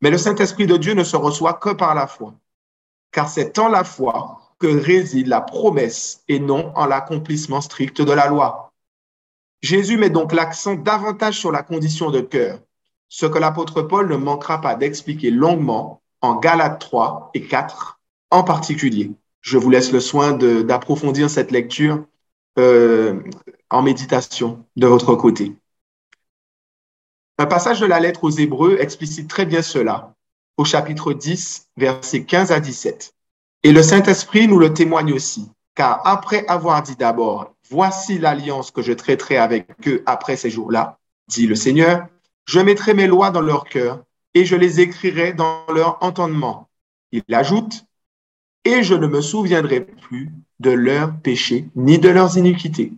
Mais 0.00 0.10
le 0.10 0.18
Saint-Esprit 0.18 0.66
de 0.66 0.76
Dieu 0.76 0.94
ne 0.94 1.04
se 1.04 1.16
reçoit 1.16 1.54
que 1.54 1.70
par 1.70 1.94
la 1.94 2.06
foi, 2.06 2.34
car 3.12 3.28
c'est 3.28 3.58
en 3.58 3.68
la 3.68 3.84
foi 3.84 4.40
que 4.58 4.66
réside 4.66 5.28
la 5.28 5.40
promesse 5.40 6.22
et 6.28 6.40
non 6.40 6.72
en 6.74 6.86
l'accomplissement 6.86 7.60
strict 7.60 8.02
de 8.02 8.12
la 8.12 8.26
loi. 8.26 8.72
Jésus 9.62 9.96
met 9.96 10.10
donc 10.10 10.32
l'accent 10.32 10.74
davantage 10.74 11.38
sur 11.38 11.52
la 11.52 11.62
condition 11.62 12.10
de 12.10 12.20
cœur, 12.20 12.60
ce 13.08 13.26
que 13.26 13.38
l'apôtre 13.38 13.82
Paul 13.82 14.08
ne 14.08 14.16
manquera 14.16 14.60
pas 14.60 14.74
d'expliquer 14.74 15.30
longuement 15.30 16.02
en 16.20 16.36
Galates 16.36 16.80
3 16.80 17.30
et 17.34 17.46
4 17.46 18.00
en 18.30 18.44
particulier 18.44 19.12
je 19.40 19.56
vous 19.56 19.70
laisse 19.70 19.92
le 19.92 20.00
soin 20.00 20.32
d'approfondir 20.32 21.30
cette 21.30 21.50
lecture 21.50 22.04
euh, 22.58 23.22
en 23.70 23.82
méditation 23.82 24.64
de 24.76 24.86
votre 24.86 25.14
côté. 25.14 25.56
Un 27.38 27.46
passage 27.46 27.80
de 27.80 27.86
la 27.86 28.00
lettre 28.00 28.24
aux 28.24 28.30
Hébreux 28.30 28.76
explicite 28.80 29.28
très 29.28 29.46
bien 29.46 29.62
cela 29.62 30.14
au 30.58 30.64
chapitre 30.64 31.12
10, 31.12 31.68
versets 31.76 32.24
15 32.24 32.52
à 32.52 32.60
17. 32.60 33.14
Et 33.62 33.72
le 33.72 33.82
Saint-Esprit 33.82 34.48
nous 34.48 34.58
le 34.58 34.74
témoigne 34.74 35.12
aussi, 35.12 35.48
car 35.74 36.02
après 36.04 36.44
avoir 36.48 36.82
dit 36.82 36.96
d'abord, 36.96 37.54
voici 37.70 38.18
l'alliance 38.18 38.72
que 38.72 38.82
je 38.82 38.92
traiterai 38.92 39.38
avec 39.38 39.68
eux 39.88 40.02
après 40.04 40.36
ces 40.36 40.50
jours-là, 40.50 40.98
dit 41.28 41.46
le 41.46 41.54
Seigneur, 41.54 42.06
je 42.44 42.58
mettrai 42.58 42.92
mes 42.92 43.06
lois 43.06 43.30
dans 43.30 43.40
leur 43.40 43.64
cœur 43.64 44.02
et 44.34 44.44
je 44.44 44.56
les 44.56 44.80
écrirai 44.80 45.32
dans 45.32 45.64
leur 45.72 46.02
entendement. 46.02 46.68
Il 47.12 47.22
ajoute, 47.32 47.84
et 48.64 48.82
je 48.82 48.94
ne 48.94 49.06
me 49.06 49.20
souviendrai 49.20 49.80
plus 49.80 50.30
de 50.58 50.70
leurs 50.70 51.16
péchés 51.20 51.68
ni 51.76 51.98
de 51.98 52.08
leurs 52.08 52.36
iniquités. 52.36 52.92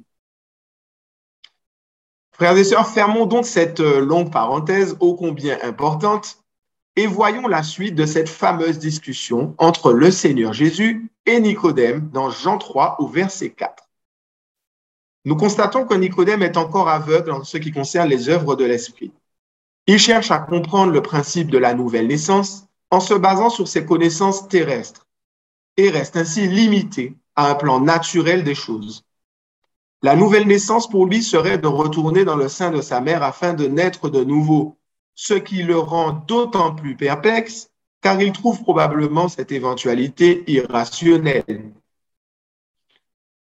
Frères 2.32 2.56
et 2.56 2.64
sœurs, 2.64 2.88
fermons 2.88 3.26
donc 3.26 3.44
cette 3.44 3.80
euh, 3.80 4.00
longue 4.00 4.32
parenthèse 4.32 4.96
ô 4.98 5.14
combien 5.14 5.58
importante 5.62 6.39
et 7.00 7.06
voyons 7.06 7.48
la 7.48 7.62
suite 7.62 7.94
de 7.94 8.04
cette 8.04 8.28
fameuse 8.28 8.78
discussion 8.78 9.54
entre 9.56 9.94
le 9.94 10.10
Seigneur 10.10 10.52
Jésus 10.52 11.10
et 11.24 11.40
Nicodème 11.40 12.10
dans 12.12 12.28
Jean 12.28 12.58
3 12.58 12.96
au 12.98 13.08
verset 13.08 13.52
4. 13.52 13.88
Nous 15.24 15.34
constatons 15.34 15.86
que 15.86 15.94
Nicodème 15.94 16.42
est 16.42 16.58
encore 16.58 16.90
aveugle 16.90 17.30
en 17.30 17.42
ce 17.42 17.56
qui 17.56 17.72
concerne 17.72 18.10
les 18.10 18.28
œuvres 18.28 18.54
de 18.54 18.66
l'Esprit. 18.66 19.12
Il 19.86 19.98
cherche 19.98 20.30
à 20.30 20.40
comprendre 20.40 20.92
le 20.92 21.00
principe 21.00 21.50
de 21.50 21.56
la 21.56 21.72
nouvelle 21.72 22.06
naissance 22.06 22.66
en 22.90 23.00
se 23.00 23.14
basant 23.14 23.48
sur 23.48 23.66
ses 23.66 23.86
connaissances 23.86 24.46
terrestres 24.48 25.06
et 25.78 25.88
reste 25.88 26.18
ainsi 26.18 26.48
limité 26.48 27.16
à 27.34 27.50
un 27.50 27.54
plan 27.54 27.80
naturel 27.80 28.44
des 28.44 28.54
choses. 28.54 29.06
La 30.02 30.16
nouvelle 30.16 30.46
naissance 30.46 30.86
pour 30.86 31.06
lui 31.06 31.22
serait 31.22 31.56
de 31.56 31.66
retourner 31.66 32.26
dans 32.26 32.36
le 32.36 32.48
sein 32.48 32.70
de 32.70 32.82
sa 32.82 33.00
mère 33.00 33.22
afin 33.22 33.54
de 33.54 33.66
naître 33.68 34.10
de 34.10 34.22
nouveau, 34.22 34.76
ce 35.14 35.34
qui 35.34 35.62
le 35.62 35.78
rend 35.78 36.12
d'autant 36.12 36.74
plus 36.74 36.96
perplexe 36.96 37.70
car 38.00 38.20
il 38.20 38.32
trouve 38.32 38.62
probablement 38.62 39.28
cette 39.28 39.52
éventualité 39.52 40.44
irrationnelle. 40.50 41.72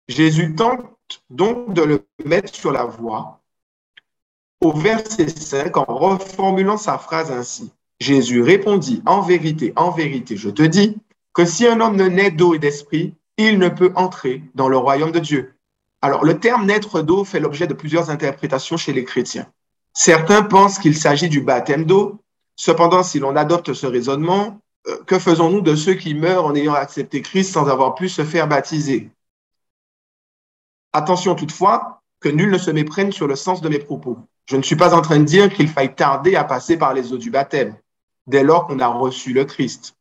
Jésus 0.09 0.55
tente 0.55 0.87
donc 1.31 1.73
de 1.75 1.83
le 1.83 2.07
mettre 2.25 2.55
sur 2.55 2.73
la 2.73 2.85
voie 2.85 3.41
au 4.61 4.73
verset 4.73 5.29
5 5.29 5.77
en 5.77 5.85
reformulant 5.85 6.77
sa 6.77 6.99
phrase 6.99 7.31
ainsi. 7.31 7.73
Jésus 8.01 8.43
répondit, 8.43 9.03
En 9.07 9.21
vérité, 9.21 9.73
en 9.77 9.91
vérité, 9.91 10.37
je 10.37 10.51
te 10.51 10.63
dis, 10.63 10.97
que 11.33 11.45
si 11.45 11.67
un 11.67 11.81
homme 11.81 11.97
ne 11.97 12.07
naît 12.07 12.31
d'eau 12.31 12.55
et 12.55 12.59
d'esprit, 12.59 13.15
il 13.37 13.59
ne 13.59 13.69
peut 13.69 13.93
entrer 13.97 14.43
dans 14.55 14.69
le 14.69 14.77
royaume 14.77 15.13
de 15.13 15.19
Dieu. 15.19 15.55
Alors, 16.01 16.25
le 16.25 16.39
terme 16.39 16.67
naître 16.67 17.03
d'eau 17.03 17.25
fait 17.25 17.41
l'objet 17.41 17.67
de 17.67 17.75
plusieurs 17.75 18.11
interprétations 18.11 18.77
chez 18.77 18.93
les 18.93 19.05
chrétiens. 19.05 19.51
Certains 19.95 20.43
pensent 20.43 20.81
qu'il 20.81 20.97
s'agit 20.97 21.29
du 21.29 21.41
baptême 21.41 21.85
d'eau. 21.85 22.21
Cependant, 22.57 23.05
si 23.05 23.21
l'on 23.21 23.37
adopte 23.37 23.73
ce 23.73 23.87
raisonnement, 23.87 24.61
euh, 24.89 24.97
que 25.07 25.19
faisons-nous 25.19 25.61
de 25.61 25.77
ceux 25.77 25.95
qui 25.95 26.15
meurent 26.15 26.45
en 26.45 26.55
ayant 26.55 26.75
accepté 26.75 27.23
Christ 27.23 27.53
sans 27.53 27.69
avoir 27.69 27.95
pu 27.95 28.09
se 28.09 28.25
faire 28.25 28.49
baptiser? 28.49 29.11
Attention 30.93 31.35
toutefois 31.37 32.03
que 32.21 32.29
nul 32.29 32.51
ne 32.51 32.59
se 32.59 32.71
méprenne 32.71 33.13
sur 33.13 33.29
le 33.29 33.37
sens 33.37 33.61
de 33.61 33.69
mes 33.69 33.79
propos. 33.79 34.19
Je 34.47 34.57
ne 34.57 34.63
suis 34.63 34.77
pas 34.77 34.95
en 34.95 35.01
train 35.01 35.19
de 35.19 35.25
dire 35.25 35.53
qu'il 35.53 35.69
faille 35.69 35.95
tarder 35.95 36.37
à 36.37 36.45
passer 36.45 36.77
par 36.77 36.93
les 36.93 37.13
eaux 37.13 37.19
du 37.19 37.31
baptême, 37.31 37.77
dès 38.27 38.43
lors 38.43 38.67
qu'on 38.67 38.81
a 38.81 38.89
reçu 38.89 39.33
le 39.33 39.45
Christ. 39.45 39.95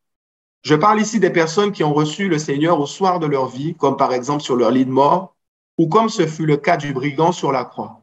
Je 0.64 0.76
parle 0.76 1.02
ici 1.02 1.20
des 1.20 1.30
personnes 1.30 1.72
qui 1.72 1.84
ont 1.84 1.94
reçu 1.94 2.30
le 2.30 2.40
Seigneur 2.40 2.80
au 2.80 2.86
soir 2.86 3.20
de 3.20 3.26
leur 3.26 3.48
vie, 3.48 3.76
comme 3.76 3.98
par 3.98 4.14
exemple 4.14 4.44
sur 4.44 4.56
leur 4.56 4.72
lit 4.72 4.86
de 4.86 4.92
mort, 4.92 5.36
ou 5.78 5.88
comme 5.88 6.10
ce 6.10 6.26
fut 6.26 6.46
le 6.46 6.58
cas 6.58 6.78
du 6.78 6.94
brigand 6.94 7.32
sur 7.32 7.52
la 7.52 7.66
croix. 7.66 8.03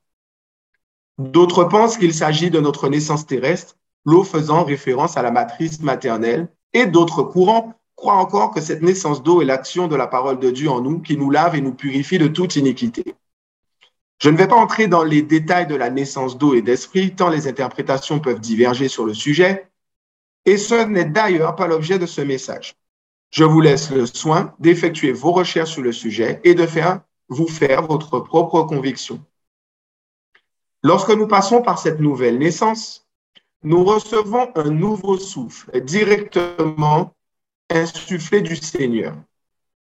D'autres 1.18 1.64
pensent 1.64 1.98
qu'il 1.98 2.14
s'agit 2.14 2.50
de 2.50 2.60
notre 2.60 2.88
naissance 2.88 3.26
terrestre, 3.26 3.76
l'eau 4.04 4.24
faisant 4.24 4.64
référence 4.64 5.16
à 5.16 5.22
la 5.22 5.30
matrice 5.30 5.80
maternelle, 5.80 6.48
et 6.72 6.86
d'autres 6.86 7.22
courants 7.22 7.74
croient 7.96 8.14
encore 8.14 8.50
que 8.52 8.60
cette 8.60 8.82
naissance 8.82 9.22
d'eau 9.22 9.42
est 9.42 9.44
l'action 9.44 9.86
de 9.86 9.96
la 9.96 10.06
parole 10.06 10.38
de 10.38 10.50
Dieu 10.50 10.70
en 10.70 10.80
nous 10.80 11.00
qui 11.00 11.16
nous 11.16 11.30
lave 11.30 11.54
et 11.56 11.60
nous 11.60 11.74
purifie 11.74 12.18
de 12.18 12.28
toute 12.28 12.56
iniquité. 12.56 13.14
Je 14.22 14.28
ne 14.28 14.36
vais 14.36 14.48
pas 14.48 14.56
entrer 14.56 14.86
dans 14.86 15.04
les 15.04 15.22
détails 15.22 15.66
de 15.66 15.74
la 15.74 15.90
naissance 15.90 16.36
d'eau 16.36 16.54
et 16.54 16.62
d'esprit, 16.62 17.14
tant 17.14 17.28
les 17.28 17.48
interprétations 17.48 18.20
peuvent 18.20 18.40
diverger 18.40 18.88
sur 18.88 19.04
le 19.04 19.14
sujet, 19.14 19.70
et 20.46 20.56
ce 20.56 20.86
n'est 20.86 21.04
d'ailleurs 21.04 21.56
pas 21.56 21.66
l'objet 21.66 21.98
de 21.98 22.06
ce 22.06 22.20
message. 22.20 22.74
Je 23.30 23.44
vous 23.44 23.60
laisse 23.60 23.90
le 23.90 24.06
soin 24.06 24.54
d'effectuer 24.58 25.12
vos 25.12 25.32
recherches 25.32 25.72
sur 25.72 25.82
le 25.82 25.92
sujet 25.92 26.40
et 26.44 26.54
de 26.54 26.66
faire 26.66 27.00
vous 27.28 27.46
faire 27.46 27.86
votre 27.86 28.18
propre 28.20 28.62
conviction. 28.62 29.24
Lorsque 30.82 31.10
nous 31.10 31.26
passons 31.26 31.60
par 31.60 31.78
cette 31.78 32.00
nouvelle 32.00 32.38
naissance, 32.38 33.06
nous 33.62 33.84
recevons 33.84 34.48
un 34.54 34.70
nouveau 34.70 35.18
souffle 35.18 35.78
directement 35.82 37.12
insufflé 37.68 38.40
du 38.40 38.56
Seigneur. 38.56 39.14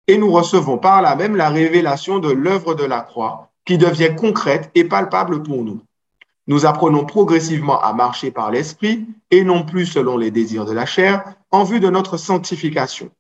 Et 0.09 0.19
nous 0.19 0.33
recevons 0.33 0.79
par 0.79 1.01
là 1.03 1.15
même 1.15 1.37
la 1.37 1.49
révélation 1.49 2.19
de 2.19 2.33
l'œuvre 2.33 2.75
de 2.75 2.85
la 2.85 3.01
croix 3.01 3.51
qui 3.65 3.79
devient 3.79 4.17
concrète 4.17 4.71
et 4.75 4.85
palpable 4.85 5.45
pour 5.45 5.63
nous. 5.63 5.81
Nous 6.49 6.67
apprenons 6.67 7.05
progressivement 7.05 7.81
à 7.81 7.93
marcher 7.93 8.33
par 8.33 8.51
l'Esprit 8.51 9.07
et 9.31 9.45
non 9.45 9.65
plus 9.65 9.87
selon 9.87 10.17
les 10.17 10.33
désirs 10.33 10.65
de 10.65 10.73
la 10.73 10.87
chair 10.87 11.35
en 11.53 11.63
vue 11.63 11.79
de 11.79 11.89
notre 11.89 12.17
sanctification. 12.17 13.11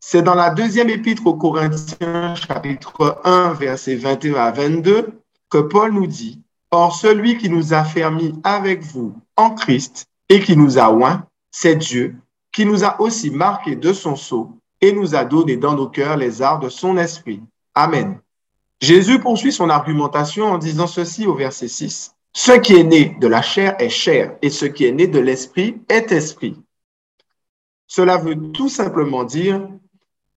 C'est 0.00 0.22
dans 0.22 0.34
la 0.34 0.50
deuxième 0.50 0.90
épître 0.90 1.24
aux 1.26 1.36
Corinthiens, 1.36 2.34
chapitre 2.34 3.20
1, 3.24 3.52
versets 3.52 3.94
21 3.94 4.34
à 4.34 4.50
22, 4.50 5.20
que 5.48 5.58
Paul 5.58 5.92
nous 5.92 6.08
dit, 6.08 6.42
Or 6.70 6.94
celui 6.94 7.38
qui 7.38 7.48
nous 7.48 7.74
a 7.74 7.84
fermis 7.84 8.34
avec 8.42 8.82
vous 8.82 9.14
en 9.36 9.50
Christ 9.50 10.06
et 10.28 10.40
qui 10.40 10.56
nous 10.56 10.78
a 10.78 10.92
oint, 10.92 11.26
c'est 11.50 11.76
Dieu, 11.76 12.16
qui 12.52 12.66
nous 12.66 12.84
a 12.84 13.00
aussi 13.00 13.30
marqués 13.30 13.76
de 13.76 13.92
son 13.92 14.16
sceau 14.16 14.50
et 14.80 14.92
nous 14.92 15.14
a 15.14 15.24
donné 15.24 15.56
dans 15.56 15.74
nos 15.74 15.88
cœurs 15.88 16.16
les 16.16 16.42
arts 16.42 16.58
de 16.58 16.68
son 16.68 16.96
esprit. 16.96 17.40
Amen. 17.74 18.18
Jésus 18.80 19.20
poursuit 19.20 19.52
son 19.52 19.70
argumentation 19.70 20.46
en 20.46 20.58
disant 20.58 20.86
ceci 20.86 21.26
au 21.26 21.34
verset 21.34 21.68
6. 21.68 22.14
Ce 22.32 22.52
qui 22.52 22.74
est 22.74 22.84
né 22.84 23.16
de 23.20 23.26
la 23.26 23.40
chair 23.40 23.76
est 23.78 23.88
chair 23.88 24.36
et 24.42 24.50
ce 24.50 24.66
qui 24.66 24.84
est 24.84 24.92
né 24.92 25.06
de 25.06 25.18
l'esprit 25.18 25.80
est 25.88 26.12
esprit. 26.12 26.56
Cela 27.86 28.18
veut 28.18 28.52
tout 28.52 28.68
simplement 28.68 29.24
dire 29.24 29.66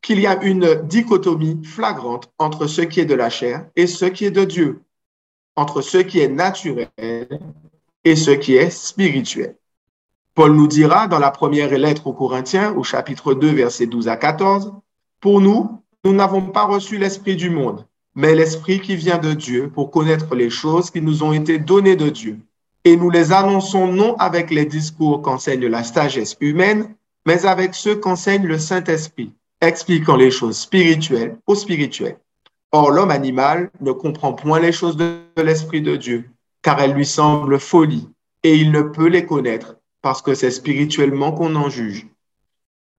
qu'il 0.01 0.19
y 0.19 0.27
a 0.27 0.41
une 0.43 0.75
dichotomie 0.84 1.62
flagrante 1.65 2.32
entre 2.38 2.67
ce 2.67 2.82
qui 2.82 3.01
est 3.01 3.06
de 3.06 3.15
la 3.15 3.30
chair 3.30 3.65
et 3.75 3.88
ce 3.88 4.06
qui 4.06 4.25
est 4.25 4.32
de 4.32 4.45
Dieu, 4.45 4.82
entre 5.60 5.82
ce 5.82 5.98
qui 5.98 6.19
est 6.19 6.30
naturel 6.30 7.28
et 8.06 8.15
ce 8.15 8.32
qui 8.32 8.56
est 8.56 8.69
spirituel. 8.69 9.56
Paul 10.34 10.54
nous 10.54 10.67
dira 10.67 11.08
dans 11.10 11.19
la 11.19 11.32
première 11.32 11.78
lettre 11.78 12.08
aux 12.08 12.13
Corinthiens, 12.13 12.74
au 12.78 12.84
chapitre 12.84 13.34
2, 13.34 13.50
versets 13.52 13.86
12 13.86 14.08
à 14.08 14.15
14, 14.15 14.72
Pour 15.19 15.41
nous, 15.41 15.82
nous 16.06 16.13
n'avons 16.13 16.43
pas 16.43 16.63
reçu 16.63 16.98
l'Esprit 16.98 17.36
du 17.36 17.50
monde, 17.50 17.86
mais 18.15 18.36
l'Esprit 18.36 18.80
qui 18.80 18.95
vient 18.95 19.17
de 19.17 19.34
Dieu 19.34 19.69
pour 19.69 19.91
connaître 19.91 20.34
les 20.34 20.50
choses 20.50 20.91
qui 20.91 21.02
nous 21.02 21.24
ont 21.24 21.34
été 21.34 21.60
données 21.60 21.98
de 21.98 22.08
Dieu. 22.08 22.39
Et 22.86 22.95
nous 22.95 23.10
les 23.10 23.34
annonçons 23.34 23.88
non 23.88 24.15
avec 24.15 24.52
les 24.52 24.65
discours 24.65 25.22
qu'enseigne 25.22 25.67
la 25.67 25.84
sagesse 25.84 26.38
humaine, 26.39 26.95
mais 27.26 27.45
avec 27.45 27.76
ceux 27.76 27.95
qu'enseigne 27.95 28.45
le 28.45 28.60
Saint-Esprit 28.60 29.34
expliquant 29.60 30.15
les 30.15 30.32
choses 30.32 30.58
spirituelles 30.58 31.38
aux 31.45 31.56
spirituels. 31.56 32.17
Or, 32.71 32.91
l'homme 32.91 33.12
animal 33.12 33.71
ne 33.82 33.91
comprend 33.91 34.34
point 34.34 34.60
les 34.60 34.71
choses 34.71 34.95
de 34.95 35.21
l'Esprit 35.38 35.82
de 35.82 35.95
Dieu, 35.95 36.29
car 36.62 36.79
elles 36.79 36.93
lui 36.93 37.05
semblent 37.05 37.60
folie, 37.60 38.08
et 38.43 38.55
il 38.55 38.71
ne 38.71 38.82
peut 38.82 39.08
les 39.08 39.25
connaître, 39.25 39.77
parce 40.01 40.21
que 40.21 40.36
c'est 40.36 40.51
spirituellement 40.51 41.32
qu'on 41.32 41.55
en 41.55 41.69
juge. 41.69 42.08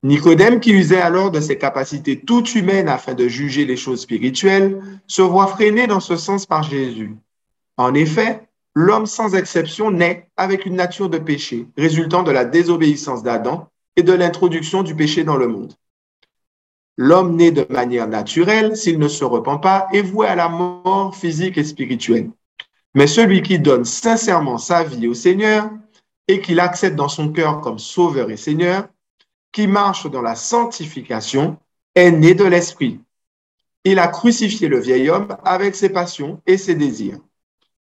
Nicodème, 0.02 0.60
qui 0.60 0.72
usait 0.72 1.00
alors 1.00 1.30
de 1.30 1.40
ses 1.40 1.58
capacités 1.58 2.18
toutes 2.18 2.54
humaines 2.54 2.88
afin 2.88 3.14
de 3.14 3.28
juger 3.28 3.64
les 3.66 3.76
choses 3.76 4.00
spirituelles, 4.00 4.80
se 5.06 5.22
voit 5.22 5.46
freiné 5.46 5.86
dans 5.86 6.00
ce 6.00 6.16
sens 6.16 6.46
par 6.46 6.62
Jésus. 6.62 7.14
En 7.76 7.94
effet, 7.94 8.48
l'homme 8.74 9.06
sans 9.06 9.34
exception 9.34 9.90
naît 9.90 10.28
avec 10.36 10.66
une 10.66 10.76
nature 10.76 11.10
de 11.10 11.18
péché, 11.18 11.66
résultant 11.76 12.22
de 12.22 12.30
la 12.30 12.44
désobéissance 12.44 13.22
d'Adam 13.22 13.68
et 13.94 14.02
de 14.02 14.12
l'introduction 14.12 14.82
du 14.82 14.94
péché 14.94 15.22
dans 15.22 15.36
le 15.36 15.48
monde. 15.48 15.74
L'homme 17.02 17.34
né 17.34 17.50
de 17.50 17.66
manière 17.70 18.06
naturelle, 18.06 18.76
s'il 18.76 18.98
ne 18.98 19.08
se 19.08 19.24
repent 19.24 19.58
pas, 19.62 19.88
est 19.90 20.02
voué 20.02 20.26
à 20.26 20.34
la 20.34 20.50
mort 20.50 21.16
physique 21.16 21.56
et 21.56 21.64
spirituelle. 21.64 22.30
Mais 22.94 23.06
celui 23.06 23.40
qui 23.40 23.58
donne 23.58 23.86
sincèrement 23.86 24.58
sa 24.58 24.84
vie 24.84 25.08
au 25.08 25.14
Seigneur 25.14 25.70
et 26.28 26.42
qui 26.42 26.52
l'accepte 26.52 26.96
dans 26.96 27.08
son 27.08 27.32
cœur 27.32 27.62
comme 27.62 27.78
sauveur 27.78 28.30
et 28.30 28.36
Seigneur, 28.36 28.86
qui 29.50 29.66
marche 29.66 30.10
dans 30.10 30.20
la 30.20 30.34
sanctification, 30.34 31.56
est 31.94 32.10
né 32.10 32.34
de 32.34 32.44
l'Esprit. 32.44 33.00
Il 33.84 33.98
a 33.98 34.08
crucifié 34.08 34.68
le 34.68 34.78
vieil 34.78 35.08
homme 35.08 35.34
avec 35.42 35.76
ses 35.76 35.88
passions 35.88 36.42
et 36.46 36.58
ses 36.58 36.74
désirs. 36.74 37.18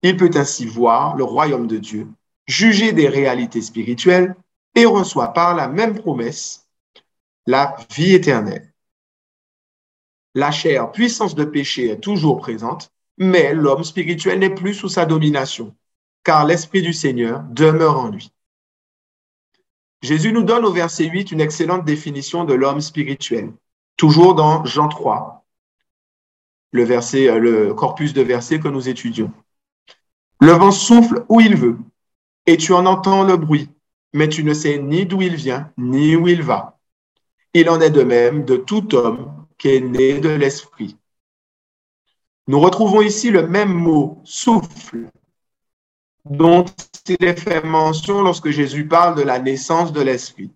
Il 0.03 0.15
peut 0.15 0.29
ainsi 0.35 0.67
voir 0.67 1.15
le 1.15 1.23
royaume 1.23 1.65
de 1.65 1.79
Dieu, 1.79 2.07
juger 2.45 2.91
des 2.91 3.07
réalités 3.07 3.63
spirituelles 3.63 4.35
et 4.75 4.85
reçoit 4.85 5.33
par 5.33 5.55
la 5.55 5.67
même 5.67 5.97
promesse 5.97 6.67
la 7.47 7.75
vie 7.95 8.13
éternelle. 8.13 8.70
La 10.33 10.51
chair, 10.51 10.91
puissance 10.91 11.35
de 11.35 11.43
péché, 11.43 11.89
est 11.89 11.99
toujours 11.99 12.37
présente, 12.37 12.91
mais 13.17 13.53
l'homme 13.53 13.83
spirituel 13.83 14.39
n'est 14.39 14.53
plus 14.53 14.73
sous 14.73 14.87
sa 14.87 15.05
domination, 15.05 15.75
car 16.23 16.45
l'Esprit 16.45 16.81
du 16.81 16.93
Seigneur 16.93 17.43
demeure 17.49 17.99
en 17.99 18.09
lui. 18.09 18.31
Jésus 20.01 20.31
nous 20.31 20.43
donne 20.43 20.65
au 20.65 20.71
verset 20.71 21.05
8 21.05 21.31
une 21.31 21.41
excellente 21.41 21.85
définition 21.85 22.45
de 22.45 22.53
l'homme 22.53 22.81
spirituel, 22.81 23.51
toujours 23.97 24.33
dans 24.33 24.65
Jean 24.65 24.87
3, 24.87 25.45
le, 26.71 26.89
euh, 26.89 27.39
le 27.39 27.73
corpus 27.73 28.13
de 28.13 28.21
versets 28.21 28.59
que 28.59 28.69
nous 28.69 28.87
étudions. 28.87 29.31
Le 30.39 30.53
vent 30.53 30.71
souffle 30.71 31.25
où 31.29 31.41
il 31.41 31.55
veut, 31.55 31.77
et 32.45 32.57
tu 32.57 32.73
en 32.73 32.85
entends 32.85 33.23
le 33.23 33.37
bruit, 33.37 33.69
mais 34.13 34.29
tu 34.29 34.43
ne 34.43 34.53
sais 34.53 34.79
ni 34.79 35.05
d'où 35.05 35.21
il 35.21 35.35
vient, 35.35 35.71
ni 35.77 36.15
où 36.15 36.27
il 36.27 36.41
va. 36.41 36.79
Il 37.53 37.69
en 37.69 37.81
est 37.81 37.91
de 37.91 38.03
même 38.03 38.45
de 38.45 38.55
tout 38.55 38.95
homme 38.95 39.40
qui 39.61 39.75
est 39.75 39.79
né 39.79 40.19
de 40.19 40.29
l'Esprit. 40.29 40.97
Nous 42.47 42.59
retrouvons 42.59 43.01
ici 43.01 43.29
le 43.29 43.47
même 43.47 43.71
mot, 43.71 44.19
souffle, 44.23 45.11
dont 46.25 46.65
il 47.07 47.23
est 47.23 47.39
fait 47.39 47.63
mention 47.63 48.23
lorsque 48.23 48.49
Jésus 48.49 48.87
parle 48.87 49.13
de 49.15 49.21
la 49.21 49.37
naissance 49.37 49.93
de 49.93 50.01
l'Esprit. 50.01 50.49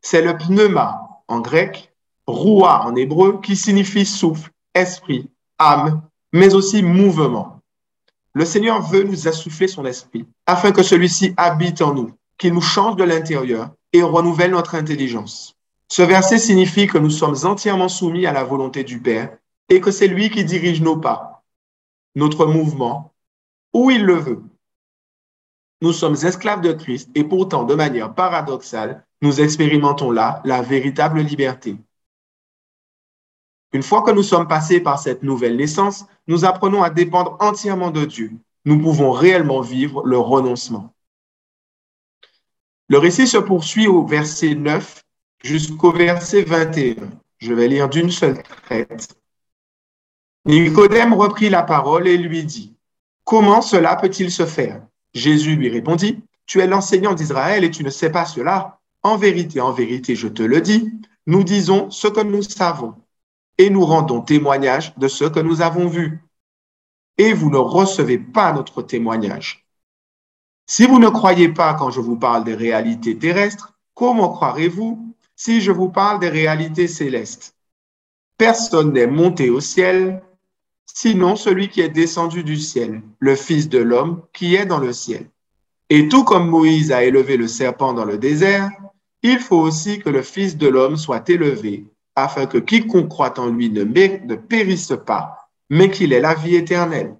C'est 0.00 0.22
le 0.22 0.36
pneuma 0.36 1.00
en 1.26 1.40
grec, 1.40 1.92
roua 2.28 2.86
en 2.86 2.94
hébreu, 2.94 3.40
qui 3.40 3.56
signifie 3.56 4.06
souffle, 4.06 4.52
esprit, 4.72 5.28
âme, 5.58 6.02
mais 6.32 6.54
aussi 6.54 6.84
mouvement. 6.84 7.60
Le 8.34 8.44
Seigneur 8.44 8.82
veut 8.82 9.02
nous 9.02 9.26
assouffler 9.26 9.66
son 9.66 9.84
esprit 9.84 10.28
afin 10.46 10.70
que 10.70 10.84
celui-ci 10.84 11.34
habite 11.36 11.82
en 11.82 11.92
nous, 11.92 12.12
qu'il 12.38 12.54
nous 12.54 12.60
change 12.60 12.94
de 12.94 13.04
l'intérieur 13.04 13.70
et 13.92 14.04
renouvelle 14.04 14.52
notre 14.52 14.76
intelligence. 14.76 15.56
Ce 15.94 16.02
verset 16.02 16.38
signifie 16.38 16.88
que 16.88 16.98
nous 16.98 17.08
sommes 17.08 17.36
entièrement 17.44 17.88
soumis 17.88 18.26
à 18.26 18.32
la 18.32 18.42
volonté 18.42 18.82
du 18.82 19.00
Père 19.00 19.38
et 19.68 19.80
que 19.80 19.92
c'est 19.92 20.08
lui 20.08 20.28
qui 20.28 20.44
dirige 20.44 20.80
nos 20.80 20.96
pas, 20.96 21.44
notre 22.16 22.46
mouvement, 22.46 23.14
où 23.72 23.92
il 23.92 24.04
le 24.04 24.14
veut. 24.14 24.42
Nous 25.82 25.92
sommes 25.92 26.16
esclaves 26.16 26.62
de 26.62 26.72
Christ 26.72 27.10
et 27.14 27.22
pourtant, 27.22 27.62
de 27.62 27.76
manière 27.76 28.12
paradoxale, 28.12 29.06
nous 29.22 29.40
expérimentons 29.40 30.10
là 30.10 30.42
la 30.44 30.62
véritable 30.62 31.20
liberté. 31.20 31.76
Une 33.72 33.84
fois 33.84 34.02
que 34.02 34.10
nous 34.10 34.24
sommes 34.24 34.48
passés 34.48 34.80
par 34.80 34.98
cette 34.98 35.22
nouvelle 35.22 35.56
naissance, 35.56 36.06
nous 36.26 36.44
apprenons 36.44 36.82
à 36.82 36.90
dépendre 36.90 37.36
entièrement 37.38 37.92
de 37.92 38.04
Dieu. 38.04 38.32
Nous 38.64 38.80
pouvons 38.80 39.12
réellement 39.12 39.60
vivre 39.60 40.04
le 40.04 40.18
renoncement. 40.18 40.92
Le 42.88 42.98
récit 42.98 43.28
se 43.28 43.38
poursuit 43.38 43.86
au 43.86 44.04
verset 44.04 44.56
9 44.56 45.03
jusqu'au 45.44 45.92
verset 45.92 46.42
21. 46.42 46.94
Je 47.38 47.52
vais 47.52 47.68
lire 47.68 47.88
d'une 47.88 48.10
seule 48.10 48.42
traite. 48.42 49.14
Nicodème 50.46 51.12
reprit 51.12 51.50
la 51.50 51.62
parole 51.62 52.08
et 52.08 52.16
lui 52.16 52.44
dit, 52.44 52.74
Comment 53.24 53.62
cela 53.62 53.94
peut-il 53.96 54.30
se 54.30 54.46
faire? 54.46 54.82
Jésus 55.12 55.54
lui 55.54 55.68
répondit, 55.68 56.22
Tu 56.46 56.60
es 56.60 56.66
l'enseignant 56.66 57.14
d'Israël 57.14 57.62
et 57.62 57.70
tu 57.70 57.84
ne 57.84 57.90
sais 57.90 58.10
pas 58.10 58.24
cela. 58.24 58.80
En 59.02 59.16
vérité, 59.16 59.60
en 59.60 59.72
vérité, 59.72 60.16
je 60.16 60.28
te 60.28 60.42
le 60.42 60.62
dis, 60.62 60.90
nous 61.26 61.44
disons 61.44 61.90
ce 61.90 62.08
que 62.08 62.20
nous 62.20 62.42
savons 62.42 62.94
et 63.58 63.68
nous 63.68 63.84
rendons 63.84 64.22
témoignage 64.22 64.94
de 64.96 65.08
ce 65.08 65.24
que 65.24 65.40
nous 65.40 65.60
avons 65.60 65.88
vu. 65.88 66.24
Et 67.18 67.34
vous 67.34 67.50
ne 67.50 67.58
recevez 67.58 68.18
pas 68.18 68.52
notre 68.52 68.82
témoignage. 68.82 69.66
Si 70.66 70.86
vous 70.86 70.98
ne 70.98 71.08
croyez 71.08 71.50
pas 71.50 71.74
quand 71.74 71.90
je 71.90 72.00
vous 72.00 72.16
parle 72.16 72.44
des 72.44 72.54
réalités 72.54 73.18
terrestres, 73.18 73.74
comment 73.94 74.30
croirez-vous 74.30 75.14
si 75.36 75.60
je 75.60 75.72
vous 75.72 75.88
parle 75.88 76.20
des 76.20 76.28
réalités 76.28 76.88
célestes 76.88 77.54
Personne 78.36 78.92
n'est 78.92 79.06
monté 79.06 79.50
au 79.50 79.60
ciel, 79.60 80.22
sinon 80.86 81.36
celui 81.36 81.68
qui 81.68 81.80
est 81.80 81.88
descendu 81.88 82.42
du 82.42 82.56
ciel, 82.56 83.02
le 83.20 83.36
Fils 83.36 83.68
de 83.68 83.78
l'homme 83.78 84.22
qui 84.32 84.56
est 84.56 84.66
dans 84.66 84.80
le 84.80 84.92
ciel. 84.92 85.28
Et 85.88 86.08
tout 86.08 86.24
comme 86.24 86.48
Moïse 86.48 86.90
a 86.90 87.04
élevé 87.04 87.36
le 87.36 87.46
serpent 87.46 87.92
dans 87.92 88.04
le 88.04 88.18
désert, 88.18 88.70
il 89.22 89.38
faut 89.38 89.60
aussi 89.60 90.00
que 90.00 90.10
le 90.10 90.22
Fils 90.22 90.56
de 90.56 90.66
l'homme 90.66 90.96
soit 90.96 91.28
élevé, 91.30 91.86
afin 92.16 92.46
que 92.46 92.58
quiconque 92.58 93.08
croit 93.08 93.38
en 93.38 93.46
lui 93.46 93.70
ne, 93.70 93.84
périsse 94.34 94.94
pas, 95.06 95.48
mais 95.70 95.90
qu'il 95.90 96.12
ait 96.12 96.20
la 96.20 96.34
vie 96.34 96.56
éternelle. 96.56 97.16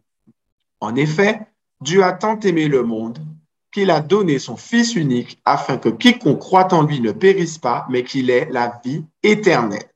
En 0.81 0.97
effet, 0.97 1.41
Dieu 1.81 2.03
a 2.03 2.13
tant 2.13 2.39
aimé 2.41 2.69
le 2.69 2.83
monde 2.83 3.19
qu'il 3.75 3.91
a 3.91 4.01
donné 4.01 4.39
son 4.39 4.57
Fils 4.57 4.95
unique, 4.95 5.41
afin 5.45 5.79
que 5.79 5.89
quiconque 5.89 6.39
croit 6.39 6.73
en 6.73 6.83
lui 6.83 7.01
ne 7.01 7.11
périsse 7.11 7.59
pas, 7.59 7.87
mais 7.91 8.05
qu'il 8.05 8.31
ait 8.31 8.49
la 8.53 8.81
vie 8.85 9.05
éternelle. 9.25 9.91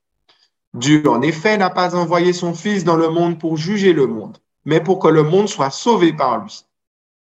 Dieu, 0.73 1.09
en 1.09 1.21
effet, 1.21 1.57
n'a 1.57 1.69
pas 1.69 1.95
envoyé 1.95 2.33
son 2.33 2.53
Fils 2.53 2.83
dans 2.83 2.97
le 2.97 3.07
monde 3.07 3.39
pour 3.39 3.55
juger 3.55 3.93
le 3.93 4.05
monde, 4.05 4.37
mais 4.65 4.81
pour 4.81 4.99
que 4.99 5.07
le 5.07 5.23
monde 5.23 5.47
soit 5.47 5.69
sauvé 5.69 6.11
par 6.11 6.43
lui. 6.43 6.65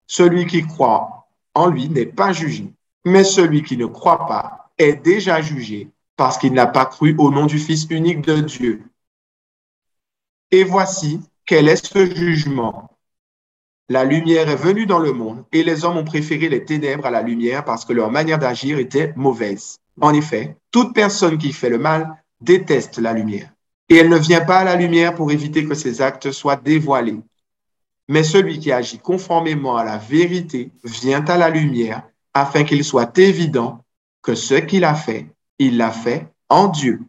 Celui 0.07 0.47
qui 0.47 0.65
croit 0.65 1.27
en 1.55 1.67
lui 1.67 1.89
n'est 1.89 2.07
pas 2.07 2.33
jugé, 2.33 2.73
mais 3.05 3.25
celui 3.25 3.65
qui 3.65 3.77
ne 3.77 3.87
croit 3.87 4.25
pas 4.27 4.71
est 4.79 4.95
déjà 4.95 5.43
jugé 5.43 5.89
parce 6.17 6.39
qu'il 6.39 6.53
n'a 6.53 6.69
pas 6.69 6.87
cru 6.87 7.17
au 7.19 7.33
nom 7.33 7.47
du 7.47 7.59
Fils 7.59 7.89
unique 7.91 8.21
de 8.21 8.37
Dieu. 8.37 8.85
Et 10.53 10.63
voici 10.63 11.21
quel 11.47 11.69
est 11.69 11.85
ce 11.85 12.07
jugement. 12.15 12.94
La 13.91 14.05
lumière 14.05 14.49
est 14.49 14.57
venue 14.57 14.87
dans 14.87 14.99
le 14.99 15.13
monde 15.13 15.45
et 15.53 15.63
les 15.63 15.85
hommes 15.85 15.99
ont 15.99 16.05
préféré 16.05 16.49
les 16.49 16.65
ténèbres 16.65 17.05
à 17.05 17.11
la 17.11 17.21
lumière 17.21 17.67
parce 17.67 17.85
que 17.85 17.93
leur 17.93 18.11
manière 18.11 18.39
d'agir 18.39 18.79
était 18.79 19.13
mauvaise. 19.15 19.79
En 20.01 20.15
effet, 20.15 20.57
toute 20.71 20.95
personne 20.95 21.37
qui 21.37 21.53
fait 21.53 21.69
le 21.69 21.79
mal 21.79 22.23
déteste 22.41 22.99
la 22.99 23.13
lumière. 23.13 23.51
Et 23.91 23.97
elle 23.97 24.09
ne 24.09 24.17
vient 24.17 24.41
pas 24.41 24.61
à 24.61 24.65
la 24.65 24.77
lumière 24.77 25.15
pour 25.15 25.31
éviter 25.31 25.67
que 25.67 25.75
ses 25.75 26.01
actes 26.01 26.33
soient 26.33 26.57
dévoilés. 26.57 27.21
Mais 28.09 28.23
celui 28.23 28.59
qui 28.59 28.73
agit 28.73 28.99
conformément 28.99 29.77
à 29.77 29.85
la 29.85 29.99
vérité 29.99 30.71
vient 30.83 31.25
à 31.27 31.37
la 31.37 31.51
lumière 31.51 32.03
afin 32.33 32.65
qu'il 32.65 32.85
soit 32.85 33.19
évident 33.19 33.85
que 34.23 34.35
ce 34.35 34.55
qu'il 34.55 34.85
a 34.85 34.95
fait, 34.95 35.27
il 35.59 35.77
l'a 35.77 35.91
fait 35.91 36.27
en 36.49 36.69
Dieu. 36.69 37.03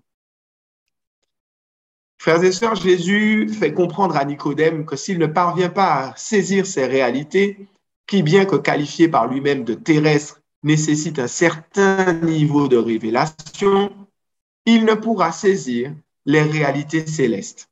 Frères 2.25 2.43
et 2.43 2.51
sœurs, 2.51 2.73
Jésus 2.73 3.49
fait 3.49 3.71
comprendre 3.71 4.17
à 4.17 4.25
Nicodème 4.25 4.87
que 4.87 4.95
s'il 4.95 5.19
ne 5.19 5.27
parvient 5.27 5.69
pas 5.69 5.93
à 5.93 6.13
saisir 6.15 6.65
ces 6.65 6.87
réalités, 6.87 7.67
qui, 8.07 8.23
bien 8.23 8.45
que 8.45 8.55
qualifiées 8.55 9.07
par 9.07 9.27
lui-même 9.27 9.63
de 9.63 9.75
terrestres, 9.75 10.41
nécessitent 10.63 11.19
un 11.19 11.27
certain 11.27 12.13
niveau 12.13 12.67
de 12.67 12.77
révélation, 12.77 13.91
il 14.65 14.85
ne 14.85 14.95
pourra 14.95 15.31
saisir 15.31 15.93
les 16.25 16.41
réalités 16.41 17.05
célestes. 17.05 17.69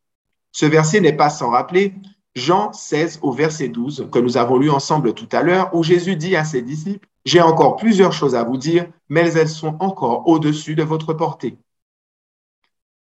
Ce 0.51 0.67
verset 0.67 0.99
n'est 0.99 1.17
pas 1.17 1.31
sans 1.31 1.49
rappeler 1.49 1.95
Jean 2.35 2.71
16 2.73 3.21
au 3.23 3.31
verset 3.31 3.69
12 3.69 4.09
que 4.11 4.19
nous 4.19 4.37
avons 4.37 4.59
lu 4.59 4.69
ensemble 4.69 5.15
tout 5.15 5.29
à 5.31 5.41
l'heure, 5.41 5.73
où 5.73 5.81
Jésus 5.81 6.15
dit 6.15 6.35
à 6.35 6.43
ses 6.43 6.61
disciples, 6.61 7.07
J'ai 7.25 7.41
encore 7.41 7.77
plusieurs 7.77 8.13
choses 8.13 8.35
à 8.35 8.43
vous 8.43 8.57
dire, 8.57 8.85
mais 9.09 9.33
elles 9.33 9.49
sont 9.49 9.77
encore 9.79 10.27
au-dessus 10.27 10.75
de 10.75 10.83
votre 10.83 11.15
portée. 11.15 11.57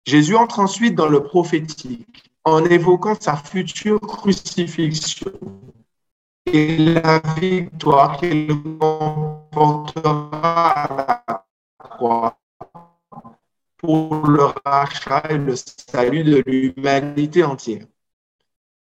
Jésus 0.06 0.36
entre 0.36 0.60
ensuite 0.60 0.96
dans 0.96 1.08
le 1.08 1.24
prophétique 1.24 2.30
en 2.44 2.66
évoquant 2.66 3.16
sa 3.20 3.38
future 3.38 4.02
crucifixion 4.02 5.32
et 6.46 6.78
la 6.78 7.20
victoire 7.40 8.18
qu'il 8.18 8.52
remportera 8.82 10.72
à 10.72 11.24
la 11.28 11.46
croix 11.80 12.38
pour 13.78 14.28
le 14.28 14.44
rachat 14.66 15.24
et 15.30 15.38
le 15.38 15.56
salut 15.56 16.24
de 16.24 16.44
l'humanité 16.46 17.44
entière. 17.44 17.86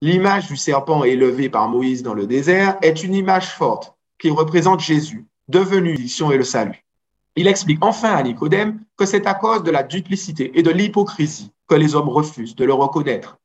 L'image 0.01 0.47
du 0.47 0.57
serpent 0.57 1.03
élevé 1.03 1.49
par 1.49 1.69
Moïse 1.69 2.03
dans 2.03 2.13
le 2.13 2.27
désert 2.27 2.77
est 2.81 3.03
une 3.03 3.15
image 3.15 3.55
forte 3.55 3.95
qui 4.19 4.29
représente 4.29 4.81
Jésus, 4.81 5.25
devenu 5.47 5.93
l'addiction 5.93 6.31
et 6.31 6.37
le 6.37 6.43
salut. 6.43 6.84
Il 7.35 7.47
explique 7.47 7.83
enfin 7.83 8.15
à 8.15 8.23
Nicodème 8.23 8.79
que 8.97 9.05
c'est 9.05 9.27
à 9.27 9.33
cause 9.33 9.63
de 9.63 9.71
la 9.71 9.83
duplicité 9.83 10.57
et 10.57 10.63
de 10.63 10.71
l'hypocrisie 10.71 11.51
que 11.67 11.75
les 11.75 11.95
hommes 11.95 12.09
refusent 12.09 12.55
de 12.55 12.63
le 12.63 12.73
reconnaître. 12.73 13.37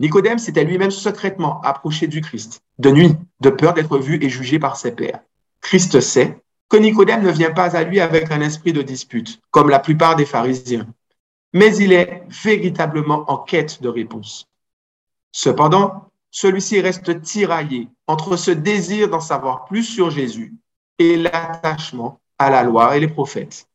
Nicodème 0.00 0.38
s'était 0.38 0.64
lui-même 0.64 0.90
secrètement 0.90 1.60
approché 1.62 2.06
du 2.06 2.20
Christ, 2.20 2.62
de 2.78 2.90
nuit, 2.90 3.16
de 3.40 3.50
peur 3.50 3.74
d'être 3.74 3.98
vu 3.98 4.22
et 4.22 4.28
jugé 4.28 4.58
par 4.58 4.76
ses 4.76 4.92
pairs. 4.92 5.20
Christ 5.60 6.00
sait 6.00 6.40
que 6.68 6.76
Nicodème 6.76 7.22
ne 7.22 7.30
vient 7.30 7.50
pas 7.50 7.74
à 7.74 7.82
lui 7.82 8.00
avec 8.00 8.30
un 8.30 8.40
esprit 8.40 8.72
de 8.72 8.82
dispute, 8.82 9.40
comme 9.50 9.70
la 9.70 9.78
plupart 9.78 10.14
des 10.14 10.26
pharisiens, 10.26 10.86
mais 11.52 11.74
il 11.76 11.92
est 11.92 12.22
véritablement 12.28 13.24
en 13.30 13.38
quête 13.38 13.80
de 13.82 13.88
réponse. 13.88 14.46
Cependant, 15.32 16.10
celui-ci 16.30 16.80
reste 16.80 17.22
tiraillé 17.22 17.88
entre 18.06 18.36
ce 18.36 18.50
désir 18.50 19.08
d'en 19.08 19.20
savoir 19.20 19.64
plus 19.64 19.84
sur 19.84 20.10
Jésus 20.10 20.54
et 20.98 21.16
l'attachement 21.16 22.20
à 22.38 22.50
la 22.50 22.62
loi 22.62 22.96
et 22.96 23.00
les 23.00 23.08
prophètes, 23.08 23.68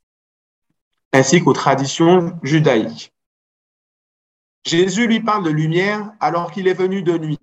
ainsi 1.11 1.43
qu'aux 1.43 1.53
traditions 1.53 2.37
judaïques. 2.43 3.13
Jésus 4.65 5.07
lui 5.07 5.19
parle 5.19 5.43
de 5.43 5.49
lumière 5.49 6.13
alors 6.19 6.51
qu'il 6.51 6.67
est 6.67 6.73
venu 6.73 7.01
de 7.03 7.17
nuit, 7.17 7.39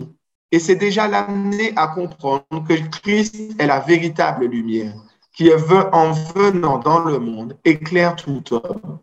et 0.52 0.58
c'est 0.58 0.76
déjà 0.76 1.06
l'amener 1.06 1.72
à 1.76 1.88
comprendre 1.88 2.64
que 2.66 2.74
Christ 3.00 3.36
est 3.58 3.66
la 3.66 3.80
véritable 3.80 4.46
lumière, 4.46 4.94
qui 5.32 5.50
en 5.52 6.12
venant 6.12 6.78
dans 6.78 7.00
le 7.00 7.18
monde 7.18 7.56
éclaire 7.64 8.16
tout 8.16 8.42
homme. 8.52 8.98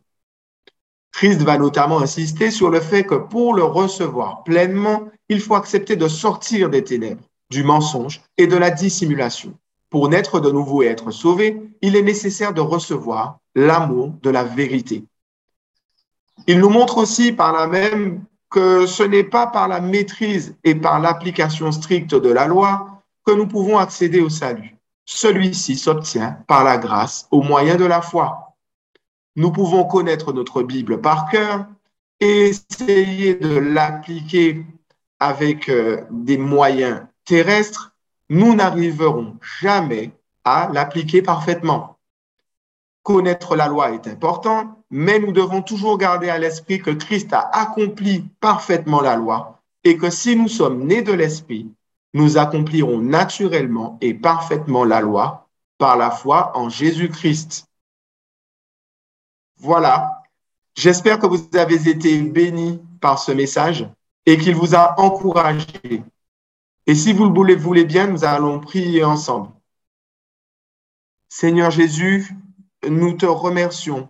Christ 1.11 1.41
va 1.41 1.57
notamment 1.57 1.99
insister 1.99 2.51
sur 2.51 2.69
le 2.69 2.79
fait 2.79 3.03
que 3.03 3.15
pour 3.15 3.55
le 3.55 3.63
recevoir 3.63 4.43
pleinement, 4.43 5.09
il 5.29 5.39
faut 5.39 5.55
accepter 5.55 5.95
de 5.95 6.07
sortir 6.07 6.69
des 6.69 6.83
ténèbres, 6.83 7.23
du 7.49 7.63
mensonge 7.63 8.21
et 8.37 8.45
de 8.45 8.55
la 8.55 8.69
dissimulation. 8.69 9.57
Pour 9.89 10.09
naître 10.09 10.39
de 10.39 10.51
nouveau 10.51 10.83
et 10.83 10.87
être 10.87 11.11
sauvé, 11.11 11.61
il 11.81 11.95
est 11.95 12.01
nécessaire 12.01 12.53
de 12.53 12.61
recevoir 12.61 13.39
l'amour 13.55 14.13
de 14.21 14.29
la 14.29 14.43
vérité. 14.43 15.05
Il 16.45 16.59
nous 16.59 16.69
montre 16.69 16.97
aussi 16.97 17.31
par 17.31 17.53
là 17.53 17.67
même 17.67 18.23
que 18.49 18.85
ce 18.85 19.03
n'est 19.03 19.23
pas 19.23 19.47
par 19.47 19.67
la 19.67 19.81
maîtrise 19.81 20.55
et 20.63 20.75
par 20.75 20.99
l'application 20.99 21.71
stricte 21.71 22.15
de 22.15 22.29
la 22.29 22.47
loi 22.47 23.03
que 23.25 23.31
nous 23.31 23.47
pouvons 23.47 23.77
accéder 23.77 24.21
au 24.21 24.29
salut. 24.29 24.77
Celui-ci 25.05 25.77
s'obtient 25.77 26.37
par 26.47 26.63
la 26.63 26.77
grâce 26.77 27.27
au 27.31 27.41
moyen 27.41 27.75
de 27.75 27.85
la 27.85 28.01
foi. 28.01 28.55
Nous 29.35 29.51
pouvons 29.51 29.85
connaître 29.85 30.33
notre 30.33 30.63
Bible 30.63 31.01
par 31.01 31.29
cœur 31.29 31.65
et 32.19 32.49
essayer 32.49 33.35
de 33.35 33.57
l'appliquer 33.57 34.65
avec 35.19 35.69
euh, 35.69 36.03
des 36.09 36.37
moyens 36.37 37.01
terrestres. 37.25 37.93
Nous 38.29 38.55
n'arriverons 38.55 39.37
jamais 39.59 40.11
à 40.43 40.69
l'appliquer 40.71 41.21
parfaitement. 41.21 41.97
Connaître 43.03 43.55
la 43.55 43.67
loi 43.67 43.91
est 43.91 44.07
important, 44.07 44.83
mais 44.89 45.19
nous 45.19 45.31
devons 45.31 45.61
toujours 45.61 45.97
garder 45.97 46.29
à 46.29 46.37
l'esprit 46.37 46.81
que 46.81 46.91
Christ 46.91 47.31
a 47.31 47.49
accompli 47.53 48.25
parfaitement 48.41 49.01
la 49.01 49.15
loi 49.15 49.61
et 49.83 49.97
que 49.97 50.09
si 50.09 50.35
nous 50.35 50.49
sommes 50.49 50.85
nés 50.85 51.01
de 51.01 51.13
l'esprit, 51.13 51.71
nous 52.13 52.37
accomplirons 52.37 52.99
naturellement 52.99 53.97
et 54.01 54.13
parfaitement 54.13 54.83
la 54.83 55.01
loi 55.01 55.47
par 55.77 55.95
la 55.95 56.11
foi 56.11 56.51
en 56.57 56.69
Jésus-Christ. 56.69 57.67
Voilà. 59.57 60.23
J'espère 60.75 61.19
que 61.19 61.27
vous 61.27 61.47
avez 61.53 61.89
été 61.89 62.21
bénis 62.21 62.81
par 62.99 63.19
ce 63.19 63.31
message 63.31 63.87
et 64.25 64.37
qu'il 64.37 64.55
vous 64.55 64.75
a 64.75 64.99
encouragé. 64.99 66.03
Et 66.87 66.95
si 66.95 67.11
vous 67.11 67.25
le 67.25 67.55
voulez, 67.55 67.83
bien, 67.83 68.07
nous 68.07 68.23
allons 68.23 68.61
prier 68.61 69.03
ensemble. 69.03 69.49
Seigneur 71.27 71.69
Jésus, 71.69 72.33
nous 72.89 73.13
te 73.13 73.25
remercions. 73.25 74.07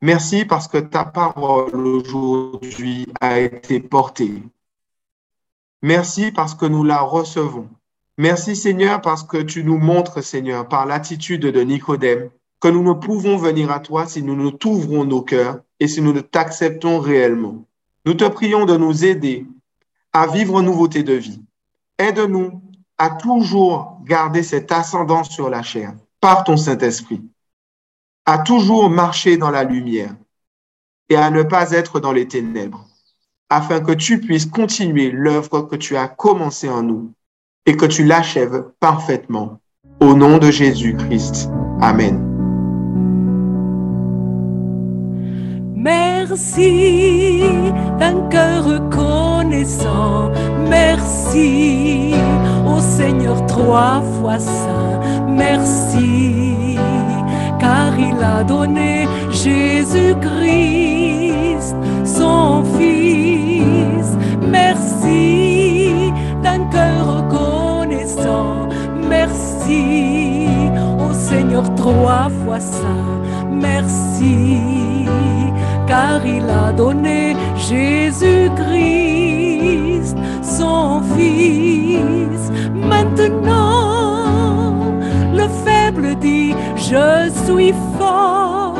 Merci 0.00 0.44
parce 0.44 0.68
que 0.68 0.78
ta 0.78 1.04
parole 1.04 1.86
aujourd'hui 1.86 3.06
a 3.20 3.40
été 3.40 3.80
portée. 3.80 4.42
Merci 5.82 6.30
parce 6.30 6.54
que 6.54 6.66
nous 6.66 6.84
la 6.84 7.00
recevons. 7.00 7.68
Merci 8.16 8.54
Seigneur 8.54 9.00
parce 9.00 9.24
que 9.24 9.38
tu 9.38 9.64
nous 9.64 9.78
montres, 9.78 10.22
Seigneur, 10.22 10.68
par 10.68 10.86
l'attitude 10.86 11.42
de 11.42 11.60
Nicodème, 11.62 12.30
que 12.60 12.68
nous 12.68 12.84
ne 12.84 12.92
pouvons 12.92 13.38
venir 13.38 13.72
à 13.72 13.80
toi 13.80 14.06
si 14.06 14.22
nous 14.22 14.36
ne 14.36 14.50
t'ouvrons 14.50 15.04
nos 15.04 15.22
cœurs 15.22 15.60
et 15.80 15.88
si 15.88 16.00
nous 16.00 16.12
ne 16.12 16.20
t'acceptons 16.20 17.00
réellement. 17.00 17.64
Nous 18.06 18.14
te 18.14 18.28
prions 18.28 18.66
de 18.66 18.76
nous 18.76 19.04
aider 19.04 19.46
à 20.12 20.28
vivre 20.28 20.62
nouveauté 20.62 21.02
de 21.02 21.14
vie. 21.14 21.42
Aide-nous 22.00 22.62
à 22.96 23.10
toujours 23.10 23.98
garder 24.04 24.42
cette 24.42 24.72
ascendance 24.72 25.28
sur 25.28 25.50
la 25.50 25.62
chair 25.62 25.92
par 26.18 26.44
ton 26.44 26.56
Saint-Esprit, 26.56 27.20
à 28.24 28.38
toujours 28.38 28.88
marcher 28.88 29.36
dans 29.36 29.50
la 29.50 29.64
lumière 29.64 30.14
et 31.10 31.16
à 31.16 31.28
ne 31.30 31.42
pas 31.42 31.72
être 31.72 32.00
dans 32.00 32.12
les 32.12 32.26
ténèbres, 32.26 32.86
afin 33.50 33.80
que 33.80 33.92
tu 33.92 34.18
puisses 34.18 34.46
continuer 34.46 35.10
l'œuvre 35.10 35.60
que 35.60 35.76
tu 35.76 35.94
as 35.98 36.08
commencée 36.08 36.70
en 36.70 36.82
nous 36.82 37.12
et 37.66 37.76
que 37.76 37.84
tu 37.84 38.02
l'achèves 38.04 38.64
parfaitement. 38.80 39.60
Au 40.00 40.14
nom 40.14 40.38
de 40.38 40.50
Jésus-Christ. 40.50 41.50
Amen. 41.82 42.26
Merci 45.74 47.42
d'un 47.98 48.26
cœur 48.30 48.64
reconnaissant. 48.64 50.30
Merci 50.66 51.09
au 51.36 52.80
Seigneur 52.80 53.44
trois 53.46 54.02
fois 54.20 54.38
saint. 54.38 55.00
Merci 55.28 56.76
car 57.58 57.98
il 57.98 58.22
a 58.22 58.42
donné 58.42 59.06
Jésus-Christ, 59.30 60.16
son 62.04 62.64
Fils. 62.76 64.16
Merci 64.42 66.12
d'un 66.42 66.64
cœur 66.70 67.16
reconnaissant. 67.16 68.68
Merci 69.08 70.48
au 70.98 71.12
Seigneur 71.12 71.64
trois 71.74 72.28
fois 72.44 72.60
saint. 72.60 73.20
Merci 73.50 74.58
car 75.86 76.24
il 76.24 76.48
a 76.48 76.72
donné 76.72 77.36
Jésus-Christ, 77.56 79.39
Fils. 81.16 82.50
Maintenant, 82.74 83.72
le 85.32 85.48
faible 85.64 86.14
dit, 86.16 86.54
je 86.76 87.30
suis 87.44 87.72
fort. 87.98 88.76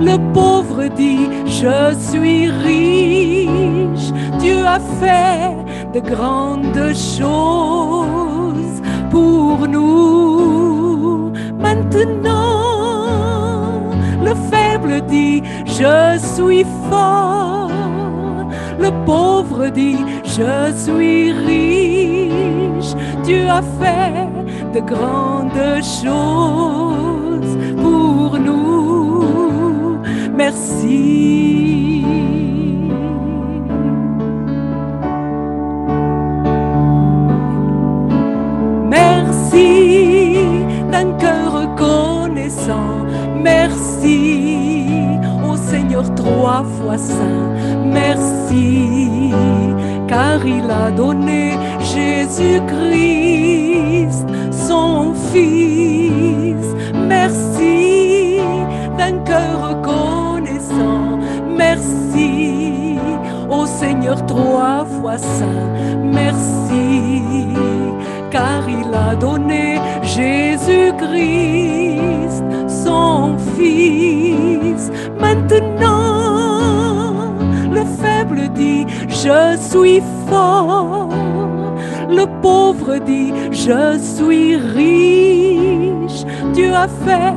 Le 0.00 0.16
pauvre 0.32 0.88
dit, 0.88 1.28
je 1.46 1.94
suis 1.98 2.48
riche. 2.50 4.12
Dieu 4.40 4.64
a 4.66 4.80
fait 5.00 5.56
de 5.94 6.00
grandes 6.00 6.94
choses 7.16 8.82
pour 9.10 9.68
nous. 9.68 11.32
Maintenant, 11.58 12.72
le 14.24 14.34
faible 14.50 15.06
dit, 15.06 15.42
je 15.66 16.18
suis 16.34 16.64
fort. 16.90 17.70
Le 18.82 18.90
pauvre 19.06 19.68
dit, 19.68 19.98
je 20.24 20.72
suis 20.76 21.30
riche. 21.30 22.94
Dieu 23.22 23.46
a 23.48 23.62
fait 23.78 24.26
de 24.74 24.80
grandes 24.80 25.82
choses 26.00 27.56
pour 27.80 28.36
nous. 28.40 30.00
Merci. 30.34 32.04
Merci 38.90 40.38
d'un 40.90 41.12
cœur 41.22 41.52
reconnaissant. 41.60 43.06
Merci 43.40 44.41
Trois 46.16 46.64
fois 46.76 46.98
saint. 46.98 47.48
Merci 47.84 49.32
car 50.12 50.44
il 50.44 50.70
a 50.70 50.90
donné 50.90 51.52
Jésus-Christ, 51.94 52.68
son 54.50 55.14
Fils. 55.32 56.66
Merci 56.94 58.38
d'un 58.98 59.16
cœur 59.24 59.70
reconnaissant. 59.70 61.18
Merci 61.56 62.98
au 63.48 63.64
Seigneur 63.66 64.18
trois 64.26 64.84
fois 64.84 65.18
saint. 65.18 65.68
Merci 66.02 67.02
car 68.30 68.68
il 68.68 68.94
a 68.94 69.14
donné 69.14 69.78
Jésus-Christ, 70.02 70.92
son 72.84 73.36
Fils. 73.56 74.90
Maintenant, 75.20 75.91
faible 78.22 78.48
dit, 78.54 78.86
je 79.08 79.56
suis 79.58 80.00
fort. 80.28 81.08
Le 82.08 82.24
pauvre 82.40 82.98
dit, 82.98 83.32
je 83.50 83.98
suis 83.98 84.56
riche. 84.56 86.24
Dieu 86.54 86.72
a 86.72 86.86
fait 87.04 87.34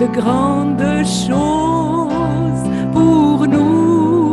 de 0.00 0.06
grandes 0.06 1.04
choses 1.04 2.64
pour 2.92 3.46
nous. 3.46 4.32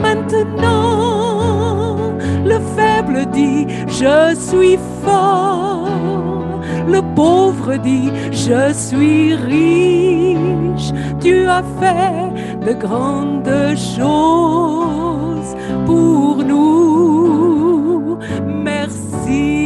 Maintenant, 0.00 1.96
le 2.44 2.58
faible 2.76 3.26
dit, 3.30 3.66
je 3.86 4.34
suis 4.34 4.78
fort. 5.04 5.88
Le 6.88 7.00
pauvre 7.14 7.76
dit, 7.76 8.10
je 8.32 8.72
suis 8.72 9.34
riche. 9.34 10.92
Dieu 11.20 11.48
a 11.48 11.62
fait 11.80 12.53
de 12.64 12.72
grandes 12.72 13.76
choses 13.76 15.54
pour 15.86 16.36
nous. 16.42 18.18
Merci. 18.46 19.63